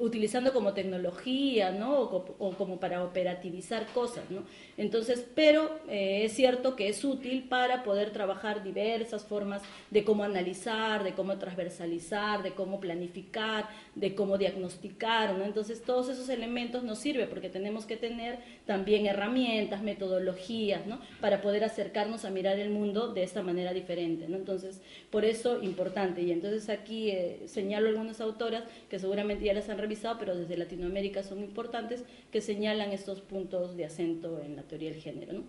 utilizando 0.00 0.52
como 0.52 0.72
tecnología, 0.72 1.70
¿no? 1.70 2.00
O, 2.00 2.54
como 2.56 2.78
para 2.80 3.02
operativizar 3.04 3.86
cosas, 3.88 4.30
¿no? 4.30 4.42
Entonces, 4.76 5.26
pero 5.34 5.78
eh, 5.88 6.22
es 6.24 6.32
cierto 6.32 6.76
que 6.76 6.88
es 6.88 7.04
útil 7.04 7.48
para 7.48 7.82
poder 7.82 8.10
trabajar 8.10 8.62
diversas 8.62 9.24
formas 9.24 9.62
de 9.90 10.04
cómo 10.04 10.24
analizar, 10.24 11.04
de 11.04 11.14
cómo 11.14 11.38
transversalizar, 11.38 12.42
de 12.42 12.52
cómo 12.52 12.80
planificar, 12.80 13.68
de 13.94 14.14
cómo 14.14 14.38
diagnosticar, 14.38 15.34
¿no? 15.34 15.44
Entonces, 15.44 15.82
todos 15.82 16.08
esos 16.08 16.28
elementos 16.28 16.82
nos 16.82 16.98
sirven 16.98 17.28
porque 17.28 17.48
tenemos 17.48 17.86
que 17.86 17.96
tener 17.96 18.38
también 18.68 19.06
herramientas, 19.06 19.82
metodologías. 19.82 20.82
Para 21.22 21.40
poder 21.40 21.64
acercarnos 21.64 22.26
a 22.26 22.30
mirar 22.30 22.58
el 22.58 22.68
mundo 22.68 23.14
de 23.14 23.22
esta 23.22 23.42
manera 23.42 23.72
diferente, 23.72 24.28
¿no? 24.28 24.36
Entonces, 24.36 24.82
por 25.10 25.24
eso, 25.24 25.62
importante. 25.62 26.20
Y 26.20 26.32
entonces 26.32 26.68
aquí 26.68 27.10
eh, 27.10 27.40
señalo 27.46 27.88
algunas 27.88 28.20
autoras 28.20 28.64
que 28.90 28.98
seguramente 28.98 29.46
ya 29.46 29.54
las 29.54 29.70
han 29.70 29.78
pero 30.18 30.36
desde 30.36 30.58
Latinoamérica 30.58 31.22
son 31.22 31.40
importantes, 31.40 32.04
que 32.30 32.42
señalan 32.42 32.92
estos 32.92 33.22
puntos 33.22 33.74
de 33.74 33.86
acento 33.86 34.38
en 34.38 34.56
la 34.56 34.64
teoría 34.64 34.90
del 34.90 35.00
género. 35.00 35.44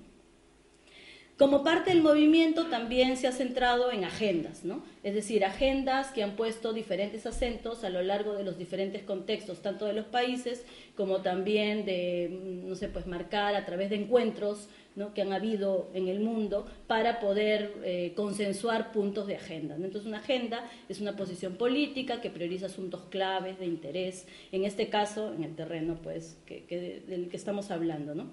Como 1.39 1.63
parte 1.63 1.91
del 1.91 2.03
movimiento 2.03 2.65
también 2.65 3.15
se 3.15 3.25
ha 3.25 3.31
centrado 3.31 3.93
en 3.93 4.03
agendas, 4.03 4.65
¿no? 4.65 4.84
es 5.03 5.13
decir, 5.13 5.46
agendas 5.46 6.12
que 6.12 6.22
han 6.22 6.36
puesto 6.36 6.74
diferentes 6.74 7.25
acentos 7.25 7.86
a 7.86 7.89
lo 7.89 8.01
largo 8.01 8.34
de 8.34 8.43
los 8.43 8.58
diferentes 8.58 9.03
contextos, 9.03 9.62
tanto 9.62 9.86
de 9.86 9.93
los 9.93 10.05
países 10.05 10.65
como 10.98 11.22
también 11.22 11.86
de, 11.86 12.62
no 12.65 12.75
sé, 12.75 12.89
pues 12.89 13.08
marcar 13.08 13.55
a 13.55 13.65
través 13.65 13.89
de 13.89 13.96
encuentros 13.96 14.67
que 15.15 15.22
han 15.22 15.31
habido 15.31 15.89
en 15.93 16.10
el 16.10 16.19
mundo 16.19 16.67
para 16.88 17.22
poder 17.22 17.74
eh, 17.86 18.12
consensuar 18.17 18.91
puntos 18.91 19.27
de 19.27 19.38
agenda. 19.38 19.75
Entonces, 19.75 20.05
una 20.05 20.17
agenda 20.17 20.69
es 20.89 21.00
una 21.00 21.15
posición 21.15 21.55
política 21.55 22.19
que 22.19 22.29
prioriza 22.29 22.65
asuntos 22.65 23.03
claves 23.10 23.60
de 23.60 23.65
interés, 23.65 24.27
en 24.51 24.65
este 24.65 24.89
caso, 24.89 25.34
en 25.34 25.46
el 25.46 25.55
terreno 25.55 26.00
pues, 26.03 26.38
del 26.46 27.29
que 27.29 27.38
estamos 27.38 27.72
hablando. 27.72 28.13
¿no? 28.13 28.25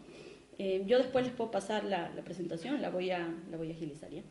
Eh, 0.59 0.85
yo 0.87 0.99
después 0.99 1.25
les 1.25 1.35
puedo 1.35 1.51
pasar 1.51 1.85
la, 1.85 2.11
presentación, 2.25 2.81
la 2.81 2.91
voy 2.91 3.11
a, 3.11 3.29
la 3.51 3.57
voy 3.57 3.71
a 3.71 3.75
agilizar. 3.75 4.11
¿ya? 4.11 4.23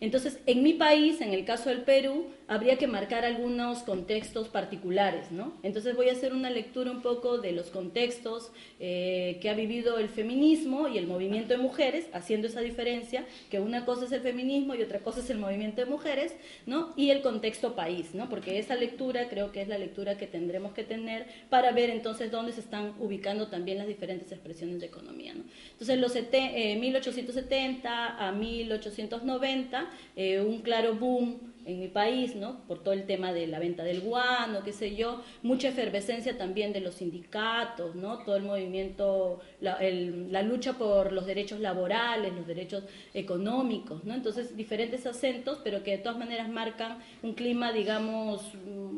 Entonces, 0.00 0.38
en 0.46 0.62
mi 0.62 0.74
país, 0.74 1.20
en 1.20 1.32
el 1.32 1.44
caso 1.44 1.70
del 1.70 1.82
Perú, 1.82 2.26
habría 2.46 2.76
que 2.76 2.86
marcar 2.86 3.24
algunos 3.24 3.80
contextos 3.80 4.48
particulares, 4.48 5.30
¿no? 5.30 5.52
Entonces 5.62 5.96
voy 5.96 6.08
a 6.08 6.12
hacer 6.12 6.32
una 6.32 6.50
lectura 6.50 6.90
un 6.90 7.02
poco 7.02 7.38
de 7.38 7.52
los 7.52 7.66
contextos 7.66 8.50
eh, 8.80 9.38
que 9.42 9.50
ha 9.50 9.54
vivido 9.54 9.98
el 9.98 10.08
feminismo 10.08 10.88
y 10.88 10.98
el 10.98 11.06
movimiento 11.06 11.52
de 11.52 11.58
mujeres, 11.58 12.06
haciendo 12.12 12.46
esa 12.46 12.60
diferencia, 12.60 13.26
que 13.50 13.60
una 13.60 13.84
cosa 13.84 14.06
es 14.06 14.12
el 14.12 14.20
feminismo 14.22 14.74
y 14.74 14.82
otra 14.82 15.00
cosa 15.00 15.20
es 15.20 15.28
el 15.30 15.38
movimiento 15.38 15.82
de 15.82 15.90
mujeres, 15.90 16.34
¿no? 16.64 16.94
Y 16.96 17.10
el 17.10 17.20
contexto 17.20 17.74
país, 17.74 18.14
¿no? 18.14 18.28
Porque 18.30 18.58
esa 18.58 18.76
lectura 18.76 19.28
creo 19.28 19.52
que 19.52 19.60
es 19.62 19.68
la 19.68 19.78
lectura 19.78 20.16
que 20.16 20.26
tendremos 20.26 20.72
que 20.72 20.84
tener 20.84 21.26
para 21.50 21.72
ver 21.72 21.90
entonces 21.90 22.30
dónde 22.30 22.52
se 22.52 22.60
están 22.60 22.94
ubicando 22.98 23.48
también 23.48 23.78
las 23.78 23.88
diferentes 23.88 24.32
expresiones 24.32 24.80
de 24.80 24.86
economía, 24.86 25.34
¿no? 25.34 25.42
Entonces, 25.72 25.98
los 25.98 26.14
1870 26.14 27.88
eh, 27.88 28.14
a 28.18 28.32
1890, 28.32 29.87
eh, 30.16 30.40
un 30.40 30.60
claro 30.62 30.94
boom 30.94 31.48
en 31.68 31.80
mi 31.80 31.88
país, 31.88 32.34
¿no? 32.34 32.60
Por 32.66 32.82
todo 32.82 32.94
el 32.94 33.04
tema 33.04 33.34
de 33.34 33.46
la 33.46 33.58
venta 33.58 33.84
del 33.84 34.00
guano, 34.00 34.62
qué 34.64 34.72
sé 34.72 34.96
yo, 34.96 35.22
mucha 35.42 35.68
efervescencia 35.68 36.38
también 36.38 36.72
de 36.72 36.80
los 36.80 36.94
sindicatos, 36.94 37.94
¿no? 37.94 38.20
Todo 38.24 38.36
el 38.36 38.44
movimiento, 38.44 39.40
la, 39.60 40.42
lucha 40.42 40.78
por 40.78 41.12
los 41.12 41.26
derechos 41.26 41.60
laborales, 41.60 42.32
los 42.32 42.46
derechos 42.46 42.84
económicos, 43.12 44.02
¿no? 44.04 44.14
Entonces, 44.14 44.56
diferentes 44.56 45.04
acentos, 45.04 45.60
pero 45.62 45.82
que 45.82 45.90
de 45.90 45.98
todas 45.98 46.18
maneras 46.18 46.48
marcan 46.48 47.00
un 47.22 47.34
clima, 47.34 47.70
digamos, 47.70 48.40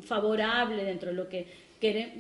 favorable 0.03 0.85
dentro 0.85 1.11
de 1.11 1.17
lo 1.17 1.29
que 1.29 1.49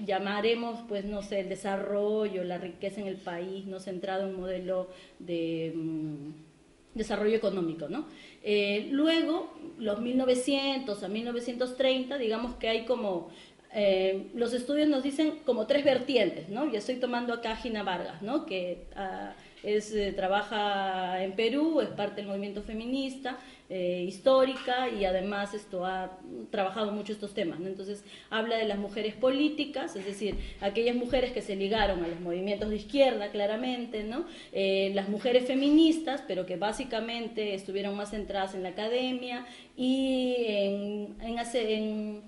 llamaremos, 0.04 0.80
pues, 0.88 1.04
no 1.04 1.22
sé, 1.22 1.40
el 1.40 1.48
desarrollo, 1.48 2.42
la 2.42 2.58
riqueza 2.58 3.00
en 3.00 3.06
el 3.06 3.18
país, 3.18 3.66
no 3.66 3.78
centrado 3.78 4.24
en 4.24 4.34
un 4.34 4.40
modelo 4.40 4.88
de 5.20 5.72
mm, 5.76 6.49
desarrollo 6.94 7.36
económico, 7.36 7.88
¿no? 7.88 8.06
Eh, 8.42 8.88
luego, 8.90 9.54
los 9.78 10.00
1900 10.00 11.02
a 11.02 11.08
1930, 11.08 12.18
digamos 12.18 12.56
que 12.56 12.68
hay 12.68 12.84
como, 12.84 13.30
eh, 13.72 14.28
los 14.34 14.52
estudios 14.52 14.88
nos 14.88 15.02
dicen 15.02 15.40
como 15.44 15.66
tres 15.66 15.84
vertientes, 15.84 16.48
¿no? 16.48 16.66
Y 16.66 16.76
estoy 16.76 16.96
tomando 16.96 17.32
acá 17.32 17.52
a 17.52 17.56
Gina 17.56 17.82
Vargas, 17.82 18.22
¿no? 18.22 18.46
Que 18.46 18.84
ah, 18.96 19.34
es, 19.62 19.92
eh, 19.92 20.12
trabaja 20.12 21.22
en 21.22 21.32
Perú, 21.32 21.80
es 21.80 21.88
parte 21.88 22.16
del 22.16 22.26
movimiento 22.26 22.62
feminista, 22.62 23.38
eh, 23.72 24.04
histórica 24.08 24.88
y 24.88 25.04
además 25.04 25.54
esto 25.54 25.86
ha 25.86 26.18
trabajado 26.50 26.90
mucho 26.90 27.12
estos 27.12 27.34
temas. 27.34 27.60
¿no? 27.60 27.68
Entonces 27.68 28.02
habla 28.28 28.56
de 28.56 28.66
las 28.66 28.78
mujeres 28.78 29.14
políticas, 29.14 29.94
es 29.94 30.04
decir, 30.04 30.34
aquellas 30.60 30.96
mujeres 30.96 31.30
que 31.30 31.40
se 31.40 31.54
ligaron 31.54 32.02
a 32.02 32.08
los 32.08 32.18
movimientos 32.18 32.70
de 32.70 32.76
izquierda 32.76 33.30
claramente, 33.30 34.02
¿no? 34.02 34.24
Eh, 34.52 34.90
las 34.96 35.08
mujeres 35.08 35.46
feministas, 35.46 36.24
pero 36.26 36.46
que 36.46 36.56
básicamente 36.56 37.54
estuvieron 37.54 37.96
más 37.96 38.10
centradas 38.10 38.56
en 38.56 38.64
la 38.64 38.70
academia 38.70 39.46
y 39.76 40.34
en, 40.48 41.14
en, 41.20 41.38
en 41.54 42.22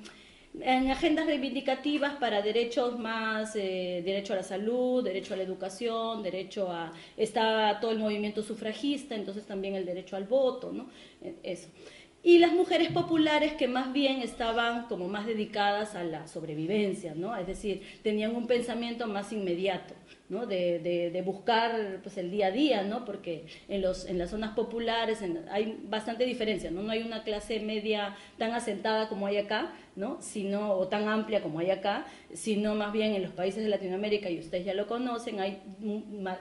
en 0.61 0.91
agendas 0.91 1.27
reivindicativas 1.27 2.15
para 2.17 2.43
derechos 2.43 2.99
más, 2.99 3.57
eh, 3.57 4.03
derecho 4.05 4.35
a 4.35 4.37
la 4.37 4.43
salud, 4.43 5.03
derecho 5.03 5.35
a 5.35 5.37
la 5.39 5.43
educación, 5.43 6.23
derecho 6.23 6.71
a, 6.71 6.93
está 7.17 7.79
todo 7.81 7.91
el 7.91 7.99
movimiento 7.99 8.43
sufragista, 8.43 9.15
entonces 9.15 9.47
también 9.47 9.75
el 9.75 9.87
derecho 9.87 10.17
al 10.17 10.25
voto, 10.25 10.73
¿no? 10.73 10.89
Eh, 11.23 11.35
eso. 11.43 11.69
Y 12.25 12.39
las 12.39 12.53
mujeres 12.53 12.93
populares 12.93 13.55
que 13.55 13.67
más 13.67 13.93
bien 13.93 14.21
estaban 14.23 14.87
como 14.87 15.09
más 15.09 15.27
dedicadas 15.27 15.97
a 15.97 16.05
la 16.05 16.29
sobrevivencia, 16.29 17.15
¿no? 17.17 17.37
Es 17.37 17.47
decir, 17.47 17.83
tenían 18.03 18.37
un 18.37 18.47
pensamiento 18.47 19.09
más 19.09 19.33
inmediato. 19.33 19.95
¿No? 20.33 20.47
de, 20.47 21.23
buscar 21.27 22.01
pues, 22.03 22.17
el 22.17 22.31
día 22.31 22.47
a 22.47 22.51
día, 22.51 22.83
¿no? 22.85 23.05
porque 23.05 23.45
en, 23.69 23.83
los, 23.83 24.07
en 24.07 24.17
las 24.17 24.31
zonas 24.31 24.55
populares 24.55 25.23
hay 25.51 25.79
bastante 25.85 26.25
diferencia, 26.25 26.71
¿no? 26.71 26.83
no 26.83 26.91
hay 26.91 27.03
una 27.03 27.23
clase 27.23 27.61
media 27.61 28.17
tan 28.39 28.53
asentada 28.53 29.11
como 29.11 29.27
hay 29.27 29.37
acá, 29.37 29.75
¿no? 29.95 30.23
sino, 30.23 30.73
o 30.73 30.89
tan 30.89 31.07
amplia 31.07 31.43
como 31.43 31.59
hay 31.59 31.71
acá, 31.71 32.07
sino 32.33 32.75
más 32.75 32.93
bien 32.93 33.15
en 33.15 33.23
los 33.23 33.33
países 33.33 33.63
de 33.63 33.69
Latinoamérica, 33.69 34.31
y 34.31 34.39
ustedes 34.39 34.65
ya 34.65 34.73
lo 34.73 34.87
conocen, 34.87 35.39
hay 35.39 35.61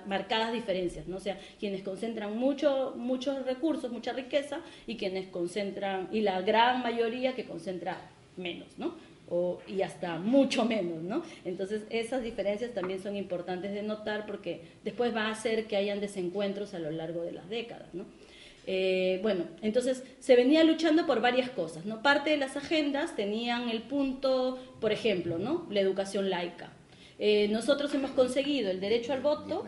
marcadas 0.07 0.53
diferencias, 0.53 1.07
¿no? 1.07 1.17
o 1.17 1.19
sea, 1.19 1.37
quienes 1.59 1.83
concentran 1.83 2.37
mucho, 2.37 2.93
muchos 2.95 3.45
recursos, 3.45 3.91
mucha 3.91 4.13
riqueza, 4.13 4.61
y 4.87 4.95
quienes 4.95 5.27
concentran, 5.27 6.07
y 6.13 6.21
la 6.21 6.39
gran 6.41 6.81
mayoría 6.81 7.35
que 7.35 7.43
concentra 7.43 7.97
menos, 8.37 8.69
¿no? 8.77 9.10
Y 9.67 9.81
hasta 9.81 10.17
mucho 10.17 10.65
menos, 10.65 11.01
¿no? 11.03 11.23
Entonces 11.45 11.83
esas 11.89 12.21
diferencias 12.21 12.73
también 12.73 13.01
son 13.01 13.15
importantes 13.15 13.73
de 13.73 13.81
notar 13.81 14.25
porque 14.25 14.61
después 14.83 15.15
va 15.15 15.27
a 15.27 15.31
hacer 15.31 15.67
que 15.67 15.77
hayan 15.77 16.01
desencuentros 16.01 16.73
a 16.73 16.79
lo 16.79 16.91
largo 16.91 17.21
de 17.21 17.31
las 17.31 17.49
décadas, 17.49 17.93
¿no? 17.93 18.05
Eh, 18.67 19.19
bueno, 19.23 19.45
entonces 19.61 20.03
se 20.19 20.35
venía 20.35 20.63
luchando 20.63 21.07
por 21.07 21.21
varias 21.21 21.49
cosas, 21.49 21.85
¿no? 21.85 22.01
Parte 22.03 22.29
de 22.29 22.37
las 22.37 22.57
agendas 22.57 23.15
tenían 23.15 23.69
el 23.69 23.81
punto, 23.83 24.59
por 24.79 24.91
ejemplo, 24.91 25.39
¿no? 25.39 25.65
La 25.71 25.79
educación 25.79 26.29
laica. 26.29 26.71
Eh, 27.17 27.47
nosotros 27.47 27.93
hemos 27.93 28.11
conseguido 28.11 28.69
el 28.69 28.79
derecho 28.79 29.13
al 29.13 29.21
voto, 29.21 29.63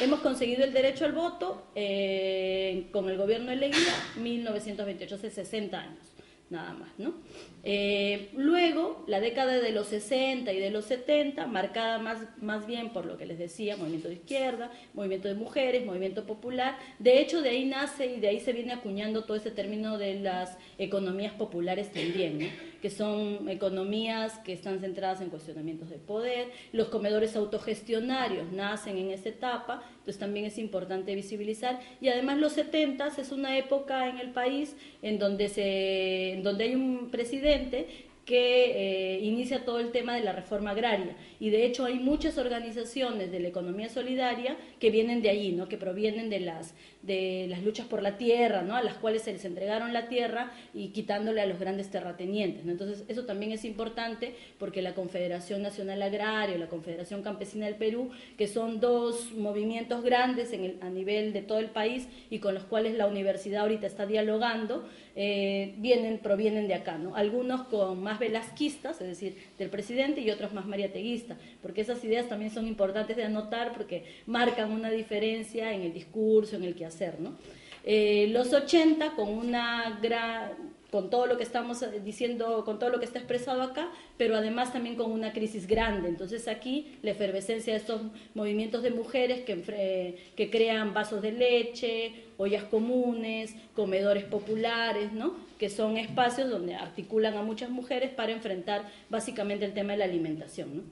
hemos 0.00 0.20
conseguido 0.20 0.64
el 0.64 0.72
derecho 0.72 1.04
al 1.04 1.12
voto 1.12 1.66
eh, 1.74 2.86
con 2.90 3.08
el 3.08 3.18
gobierno 3.18 3.50
de 3.50 3.56
Leguía 3.56 3.94
1928, 4.16 5.14
hace 5.14 5.30
60 5.30 5.78
años 5.78 6.09
nada 6.50 6.74
más, 6.74 6.90
¿no? 6.98 7.14
Eh, 7.62 8.30
luego, 8.36 9.04
la 9.06 9.20
década 9.20 9.60
de 9.60 9.70
los 9.70 9.86
60 9.86 10.52
y 10.52 10.58
de 10.58 10.70
los 10.70 10.84
70, 10.86 11.46
marcada 11.46 11.98
más, 11.98 12.18
más 12.42 12.66
bien 12.66 12.90
por 12.90 13.06
lo 13.06 13.16
que 13.16 13.26
les 13.26 13.38
decía, 13.38 13.76
movimiento 13.76 14.08
de 14.08 14.14
izquierda, 14.14 14.70
movimiento 14.92 15.28
de 15.28 15.34
mujeres, 15.34 15.86
movimiento 15.86 16.26
popular. 16.26 16.76
De 16.98 17.20
hecho, 17.20 17.40
de 17.40 17.50
ahí 17.50 17.64
nace 17.66 18.06
y 18.06 18.20
de 18.20 18.28
ahí 18.28 18.40
se 18.40 18.52
viene 18.52 18.72
acuñando 18.72 19.24
todo 19.24 19.36
ese 19.36 19.50
término 19.50 19.96
de 19.96 20.20
las 20.20 20.58
economías 20.78 21.32
populares 21.34 21.92
también, 21.92 22.38
¿no? 22.38 22.69
Que 22.80 22.90
son 22.90 23.48
economías 23.48 24.38
que 24.38 24.52
están 24.52 24.80
centradas 24.80 25.20
en 25.20 25.28
cuestionamientos 25.28 25.90
de 25.90 25.98
poder. 25.98 26.48
Los 26.72 26.88
comedores 26.88 27.36
autogestionarios 27.36 28.52
nacen 28.52 28.96
en 28.96 29.10
esa 29.10 29.28
etapa, 29.28 29.82
entonces 29.98 30.18
también 30.18 30.46
es 30.46 30.58
importante 30.58 31.14
visibilizar. 31.14 31.80
Y 32.00 32.08
además 32.08 32.38
los 32.38 32.52
70 32.52 33.08
es 33.18 33.32
una 33.32 33.56
época 33.58 34.08
en 34.08 34.18
el 34.18 34.30
país 34.30 34.76
en 35.02 35.18
donde, 35.18 35.48
se, 35.48 36.32
en 36.32 36.42
donde 36.42 36.64
hay 36.64 36.74
un 36.74 37.10
presidente 37.10 38.09
que 38.30 39.16
eh, 39.16 39.20
inicia 39.24 39.64
todo 39.64 39.80
el 39.80 39.90
tema 39.90 40.14
de 40.14 40.22
la 40.22 40.30
reforma 40.30 40.70
agraria. 40.70 41.16
Y 41.40 41.50
de 41.50 41.66
hecho 41.66 41.84
hay 41.84 41.98
muchas 41.98 42.38
organizaciones 42.38 43.32
de 43.32 43.40
la 43.40 43.48
economía 43.48 43.88
solidaria 43.88 44.56
que 44.78 44.92
vienen 44.92 45.20
de 45.20 45.30
allí, 45.30 45.50
¿no? 45.50 45.66
que 45.66 45.76
provienen 45.76 46.30
de 46.30 46.38
las, 46.38 46.76
de 47.02 47.46
las 47.48 47.64
luchas 47.64 47.88
por 47.88 48.04
la 48.04 48.18
tierra, 48.18 48.62
¿no? 48.62 48.76
a 48.76 48.84
las 48.84 48.94
cuales 48.94 49.22
se 49.22 49.32
les 49.32 49.44
entregaron 49.44 49.92
la 49.92 50.06
tierra 50.06 50.52
y 50.72 50.90
quitándole 50.90 51.40
a 51.40 51.46
los 51.46 51.58
grandes 51.58 51.90
terratenientes. 51.90 52.64
Entonces, 52.64 53.02
eso 53.08 53.24
también 53.24 53.50
es 53.50 53.64
importante 53.64 54.36
porque 54.60 54.80
la 54.80 54.94
Confederación 54.94 55.62
Nacional 55.62 56.00
Agraria, 56.00 56.56
la 56.56 56.68
Confederación 56.68 57.24
Campesina 57.24 57.66
del 57.66 57.74
Perú, 57.74 58.10
que 58.38 58.46
son 58.46 58.78
dos 58.78 59.32
movimientos 59.32 60.04
grandes 60.04 60.54
a 60.80 60.88
nivel 60.88 61.32
de 61.32 61.42
todo 61.42 61.58
el 61.58 61.70
país 61.70 62.06
y 62.30 62.38
con 62.38 62.54
los 62.54 62.62
cuales 62.62 62.96
la 62.96 63.08
universidad 63.08 63.62
ahorita 63.62 63.88
está 63.88 64.06
dialogando, 64.06 64.88
eh, 65.16 65.74
vienen, 65.78 66.18
provienen 66.18 66.68
de 66.68 66.74
acá, 66.74 66.98
¿no? 66.98 67.14
Algunos 67.14 67.62
con 67.64 68.02
más 68.02 68.18
velasquistas, 68.18 69.00
es 69.00 69.08
decir, 69.08 69.36
del 69.58 69.70
presidente, 69.70 70.20
y 70.20 70.30
otros 70.30 70.52
más 70.52 70.66
mariateguistas, 70.66 71.38
porque 71.62 71.80
esas 71.80 72.02
ideas 72.04 72.28
también 72.28 72.50
son 72.50 72.66
importantes 72.66 73.16
de 73.16 73.24
anotar 73.24 73.72
porque 73.72 74.04
marcan 74.26 74.72
una 74.72 74.90
diferencia 74.90 75.72
en 75.72 75.82
el 75.82 75.92
discurso, 75.92 76.56
en 76.56 76.64
el 76.64 76.74
quehacer, 76.74 77.20
¿no? 77.20 77.36
Eh, 77.84 78.28
los 78.30 78.52
80, 78.52 79.12
con 79.12 79.30
una 79.30 79.98
gran 80.02 80.69
con 80.90 81.08
todo 81.08 81.26
lo 81.26 81.36
que 81.36 81.44
estamos 81.44 81.84
diciendo, 82.04 82.64
con 82.64 82.78
todo 82.78 82.90
lo 82.90 82.98
que 82.98 83.04
está 83.04 83.18
expresado 83.18 83.62
acá, 83.62 83.88
pero 84.16 84.36
además 84.36 84.72
también 84.72 84.96
con 84.96 85.10
una 85.12 85.32
crisis 85.32 85.66
grande. 85.66 86.08
Entonces 86.08 86.48
aquí 86.48 86.98
la 87.02 87.12
efervescencia 87.12 87.72
de 87.72 87.78
estos 87.78 88.02
movimientos 88.34 88.82
de 88.82 88.90
mujeres 88.90 89.42
que, 89.44 90.50
crean 90.50 90.92
vasos 90.92 91.22
de 91.22 91.32
leche, 91.32 92.12
ollas 92.36 92.64
comunes, 92.64 93.54
comedores 93.74 94.24
populares, 94.24 95.12
¿no? 95.12 95.34
que 95.58 95.68
son 95.68 95.96
espacios 95.96 96.50
donde 96.50 96.74
articulan 96.74 97.36
a 97.36 97.42
muchas 97.42 97.70
mujeres 97.70 98.10
para 98.10 98.32
enfrentar 98.32 98.90
básicamente 99.10 99.64
el 99.66 99.74
tema 99.74 99.92
de 99.92 99.98
la 99.98 100.04
alimentación. 100.06 100.84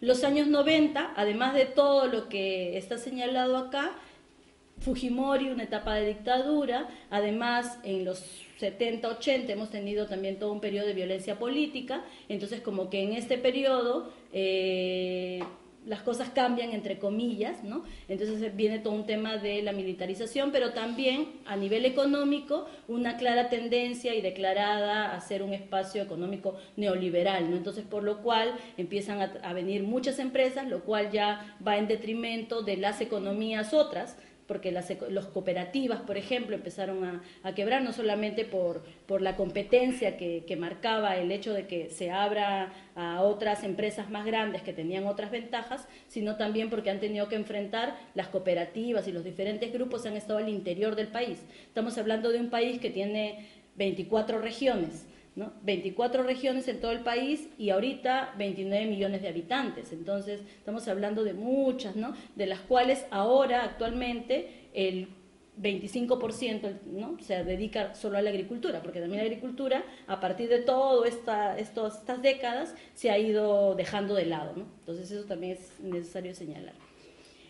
Los 0.00 0.22
años 0.22 0.46
90, 0.46 1.14
además 1.16 1.54
de 1.54 1.64
todo 1.64 2.06
lo 2.06 2.28
que 2.28 2.78
está 2.78 2.98
señalado 2.98 3.56
acá, 3.56 3.96
Fujimori, 4.80 5.50
una 5.50 5.64
etapa 5.64 5.94
de 5.94 6.08
dictadura, 6.08 6.88
además 7.10 7.78
en 7.82 8.04
los 8.04 8.24
70, 8.58 9.08
80 9.08 9.52
hemos 9.52 9.70
tenido 9.70 10.06
también 10.06 10.38
todo 10.38 10.52
un 10.52 10.60
periodo 10.60 10.86
de 10.86 10.94
violencia 10.94 11.38
política, 11.38 12.04
entonces 12.28 12.60
como 12.60 12.90
que 12.90 13.02
en 13.02 13.12
este 13.12 13.38
periodo 13.38 14.12
eh, 14.32 15.40
las 15.86 16.02
cosas 16.02 16.28
cambian 16.30 16.72
entre 16.72 16.98
comillas, 16.98 17.64
¿no? 17.64 17.82
Entonces 18.08 18.54
viene 18.54 18.78
todo 18.78 18.92
un 18.92 19.06
tema 19.06 19.38
de 19.38 19.62
la 19.62 19.72
militarización, 19.72 20.52
pero 20.52 20.72
también 20.72 21.28
a 21.46 21.56
nivel 21.56 21.86
económico 21.86 22.66
una 22.88 23.16
clara 23.16 23.48
tendencia 23.48 24.14
y 24.14 24.20
declarada 24.20 25.14
a 25.14 25.20
ser 25.20 25.42
un 25.42 25.54
espacio 25.54 26.02
económico 26.02 26.56
neoliberal. 26.76 27.44
Entonces 27.54 27.84
por 27.84 28.02
lo 28.02 28.22
cual 28.22 28.54
empiezan 28.76 29.22
a 29.42 29.52
venir 29.54 29.82
muchas 29.82 30.18
empresas, 30.18 30.68
lo 30.68 30.80
cual 30.80 31.10
ya 31.10 31.56
va 31.66 31.78
en 31.78 31.88
detrimento 31.88 32.62
de 32.62 32.76
las 32.76 33.00
economías 33.00 33.72
otras, 33.72 34.18
porque 34.48 34.72
las 34.72 34.90
los 35.10 35.26
cooperativas, 35.26 36.00
por 36.00 36.16
ejemplo, 36.16 36.56
empezaron 36.56 37.22
a, 37.44 37.54
quebrar, 37.54 37.82
no 37.82 37.92
solamente 37.92 38.46
por, 38.46 38.82
por 39.06 39.20
la 39.20 39.36
competencia 39.36 40.16
que, 40.16 40.44
que, 40.46 40.56
marcaba 40.56 41.16
el 41.16 41.30
hecho 41.30 41.52
de 41.52 41.66
que 41.66 41.90
se 41.90 42.10
abra 42.10 42.72
a 42.96 43.22
otras 43.22 43.62
empresas 43.62 44.10
más 44.10 44.24
grandes 44.24 44.62
que 44.62 44.72
tenían 44.72 45.06
otras 45.06 45.30
ventajas, 45.30 45.86
sino 46.08 46.36
también 46.36 46.70
porque 46.70 46.88
han 46.88 46.98
tenido 46.98 47.28
que 47.28 47.36
enfrentar 47.36 47.94
las 48.14 48.28
cooperativas 48.28 49.06
y 49.06 49.12
los 49.12 49.22
diferentes 49.22 49.70
grupos 49.70 50.06
han 50.06 50.16
estado 50.16 50.38
al 50.38 50.48
interior 50.48 50.96
del 50.96 51.08
país. 51.08 51.44
Estamos 51.66 51.98
hablando 51.98 52.32
de 52.32 52.40
un 52.40 52.48
país 52.48 52.80
que 52.80 52.90
tiene 52.90 53.46
24 53.76 54.40
regiones 54.40 55.06
24 55.62 56.22
regiones 56.22 56.68
en 56.68 56.80
todo 56.80 56.92
el 56.92 57.00
país 57.00 57.48
y 57.58 57.70
ahorita 57.70 58.34
29 58.36 58.86
millones 58.86 59.22
de 59.22 59.28
habitantes. 59.28 59.92
Entonces, 59.92 60.40
estamos 60.58 60.86
hablando 60.88 61.24
de 61.24 61.34
muchas, 61.34 61.96
¿no? 61.96 62.14
De 62.36 62.46
las 62.46 62.60
cuales 62.60 63.04
ahora, 63.10 63.64
actualmente, 63.64 64.68
el 64.74 65.08
25% 65.60 66.82
¿no? 66.86 67.18
se 67.20 67.42
dedica 67.44 67.94
solo 67.94 68.18
a 68.18 68.22
la 68.22 68.30
agricultura, 68.30 68.80
porque 68.80 69.00
también 69.00 69.22
la 69.22 69.26
agricultura, 69.26 69.84
a 70.06 70.20
partir 70.20 70.48
de 70.48 70.60
todas 70.60 71.12
esta, 71.12 71.58
estas 71.58 72.22
décadas, 72.22 72.74
se 72.94 73.10
ha 73.10 73.18
ido 73.18 73.74
dejando 73.74 74.14
de 74.14 74.26
lado. 74.26 74.52
¿no? 74.56 74.66
Entonces, 74.80 75.10
eso 75.10 75.26
también 75.26 75.52
es 75.52 75.80
necesario 75.80 76.34
señalar. 76.34 76.74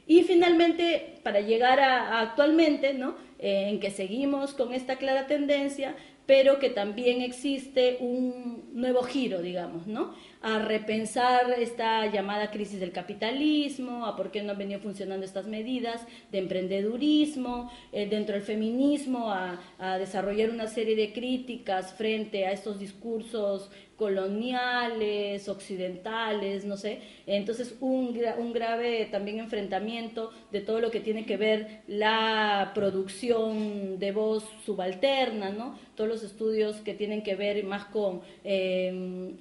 Y 0.06 0.22
finalmente, 0.22 1.16
para 1.22 1.40
llegar 1.40 1.80
a, 1.80 2.20
actualmente, 2.20 2.94
¿no? 2.94 3.14
Eh, 3.38 3.68
en 3.68 3.78
que 3.78 3.90
seguimos 3.90 4.54
con 4.54 4.72
esta 4.72 4.96
clara 4.96 5.26
tendencia, 5.26 5.94
pero 6.28 6.58
que 6.58 6.68
también 6.68 7.22
existe 7.22 7.96
un 8.00 8.68
nuevo 8.74 9.02
giro, 9.02 9.40
digamos, 9.40 9.86
¿no? 9.86 10.12
A 10.40 10.60
repensar 10.60 11.50
esta 11.58 12.06
llamada 12.06 12.52
crisis 12.52 12.78
del 12.78 12.92
capitalismo, 12.92 14.06
a 14.06 14.14
por 14.14 14.30
qué 14.30 14.40
no 14.40 14.52
han 14.52 14.58
venido 14.58 14.78
funcionando 14.78 15.26
estas 15.26 15.48
medidas 15.48 16.06
de 16.30 16.38
emprendedurismo, 16.38 17.72
eh, 17.90 18.06
dentro 18.08 18.36
del 18.36 18.44
feminismo, 18.44 19.32
a, 19.32 19.58
desarrollar 19.98 20.50
una 20.50 20.68
serie 20.68 20.94
de 20.94 21.12
críticas 21.12 21.92
frente 21.92 22.46
a 22.46 22.52
estos 22.52 22.78
discursos 22.78 23.70
coloniales, 23.96 25.48
occidentales, 25.48 26.64
no 26.64 26.76
sé. 26.76 27.00
Entonces, 27.26 27.74
un, 27.80 28.12
grave 28.52 29.08
también 29.10 29.40
enfrentamiento 29.40 30.30
de 30.52 30.60
todo 30.60 30.80
lo 30.80 30.92
que 30.92 31.00
tiene 31.00 31.26
que 31.26 31.36
ver 31.36 31.82
la 31.88 32.70
producción 32.74 33.98
de 33.98 34.12
voz 34.12 34.44
subalterna, 34.64 35.50
¿no? 35.50 35.76
Todos 35.96 36.08
los 36.08 36.22
estudios 36.22 36.76
que 36.76 36.94
tienen 36.94 37.24
que 37.24 37.34
ver 37.34 37.64
más 37.64 37.86
con 37.86 38.20
eh, 38.44 39.34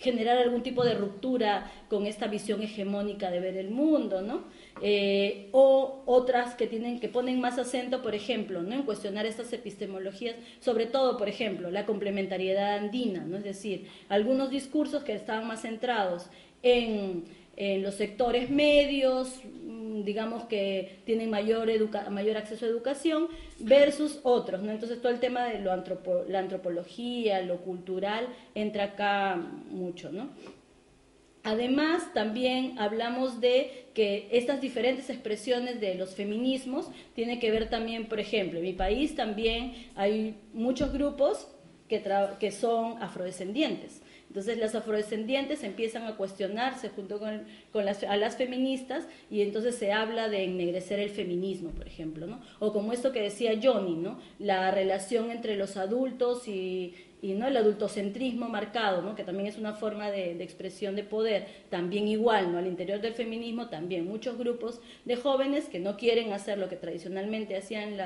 generar 0.00 0.38
algún 0.38 0.62
tipo 0.62 0.82
de 0.82 0.94
ruptura 0.94 1.70
con 1.88 2.06
esta 2.06 2.26
visión 2.26 2.62
hegemónica 2.62 3.30
de 3.30 3.38
ver 3.38 3.56
el 3.58 3.70
mundo, 3.70 4.22
¿no? 4.22 4.44
Eh, 4.82 5.50
o 5.52 6.02
otras 6.06 6.54
que 6.54 6.66
tienen 6.66 7.00
que 7.00 7.08
ponen 7.10 7.38
más 7.38 7.58
acento, 7.58 8.00
por 8.00 8.14
ejemplo, 8.14 8.62
¿no? 8.62 8.74
en 8.74 8.82
cuestionar 8.84 9.26
estas 9.26 9.52
epistemologías, 9.52 10.36
sobre 10.60 10.86
todo, 10.86 11.18
por 11.18 11.28
ejemplo, 11.28 11.70
la 11.70 11.84
complementariedad 11.84 12.78
andina, 12.78 13.20
¿no? 13.26 13.36
es 13.36 13.44
decir, 13.44 13.88
algunos 14.08 14.50
discursos 14.50 15.04
que 15.04 15.12
estaban 15.12 15.46
más 15.46 15.62
centrados 15.62 16.30
en, 16.62 17.24
en 17.56 17.82
los 17.82 17.96
sectores 17.96 18.48
medios, 18.48 19.42
digamos 20.04 20.44
que 20.44 21.00
tienen 21.04 21.30
mayor, 21.30 21.68
mayor 22.10 22.36
acceso 22.36 22.66
a 22.66 22.68
educación, 22.68 23.28
versus 23.58 24.20
otros, 24.22 24.62
¿no? 24.62 24.70
Entonces 24.70 25.00
todo 25.00 25.12
el 25.12 25.20
tema 25.20 25.44
de 25.44 25.60
lo 25.60 25.70
la 26.28 26.38
antropología, 26.38 27.42
lo 27.42 27.58
cultural, 27.58 28.28
entra 28.54 28.84
acá 28.84 29.36
mucho, 29.70 30.10
¿no? 30.12 30.30
Además, 31.42 32.12
también 32.12 32.78
hablamos 32.78 33.40
de 33.40 33.86
que 33.94 34.28
estas 34.30 34.60
diferentes 34.60 35.08
expresiones 35.08 35.80
de 35.80 35.94
los 35.94 36.14
feminismos 36.14 36.90
tienen 37.14 37.40
que 37.40 37.50
ver 37.50 37.70
también, 37.70 38.06
por 38.06 38.20
ejemplo, 38.20 38.58
en 38.58 38.64
mi 38.64 38.72
país 38.74 39.16
también 39.16 39.72
hay 39.96 40.36
muchos 40.52 40.92
grupos 40.92 41.48
que, 41.88 42.02
que 42.38 42.52
son 42.52 43.02
afrodescendientes. 43.02 43.99
Entonces 44.30 44.58
las 44.58 44.76
afrodescendientes 44.76 45.64
empiezan 45.64 46.04
a 46.04 46.16
cuestionarse 46.16 46.88
junto 46.90 47.18
con, 47.18 47.42
las, 47.84 48.04
a 48.04 48.16
las 48.16 48.36
feministas 48.36 49.08
y 49.28 49.42
entonces 49.42 49.74
se 49.74 49.92
habla 49.92 50.28
de 50.28 50.44
ennegrecer 50.44 51.00
el 51.00 51.10
feminismo, 51.10 51.70
por 51.70 51.88
ejemplo, 51.88 52.28
¿no? 52.28 52.40
O 52.60 52.72
como 52.72 52.92
esto 52.92 53.10
que 53.10 53.22
decía 53.22 53.58
Johnny, 53.60 53.96
¿no? 53.96 54.20
La 54.38 54.70
relación 54.70 55.32
entre 55.32 55.56
los 55.56 55.76
adultos 55.76 56.46
y, 56.46 56.94
y 57.22 57.34
no 57.34 57.46
el 57.46 57.56
adultocentrismo 57.56 58.48
marcado, 58.48 59.02
¿no? 59.02 59.14
que 59.14 59.24
también 59.24 59.46
es 59.46 59.58
una 59.58 59.74
forma 59.74 60.10
de, 60.10 60.42
expresión 60.42 60.96
de 60.96 61.04
poder, 61.04 61.46
también 61.68 62.08
igual, 62.08 62.52
¿no? 62.52 62.58
al 62.58 62.66
interior 62.66 63.00
del 63.00 63.14
feminismo 63.14 63.68
también 63.68 64.06
muchos 64.06 64.38
grupos 64.38 64.80
de 65.04 65.16
jóvenes 65.16 65.66
que 65.66 65.78
no 65.78 65.96
quieren 65.96 66.32
hacer 66.32 66.58
lo 66.58 66.68
que 66.68 66.76
tradicionalmente 66.76 67.56
hacían, 67.56 67.96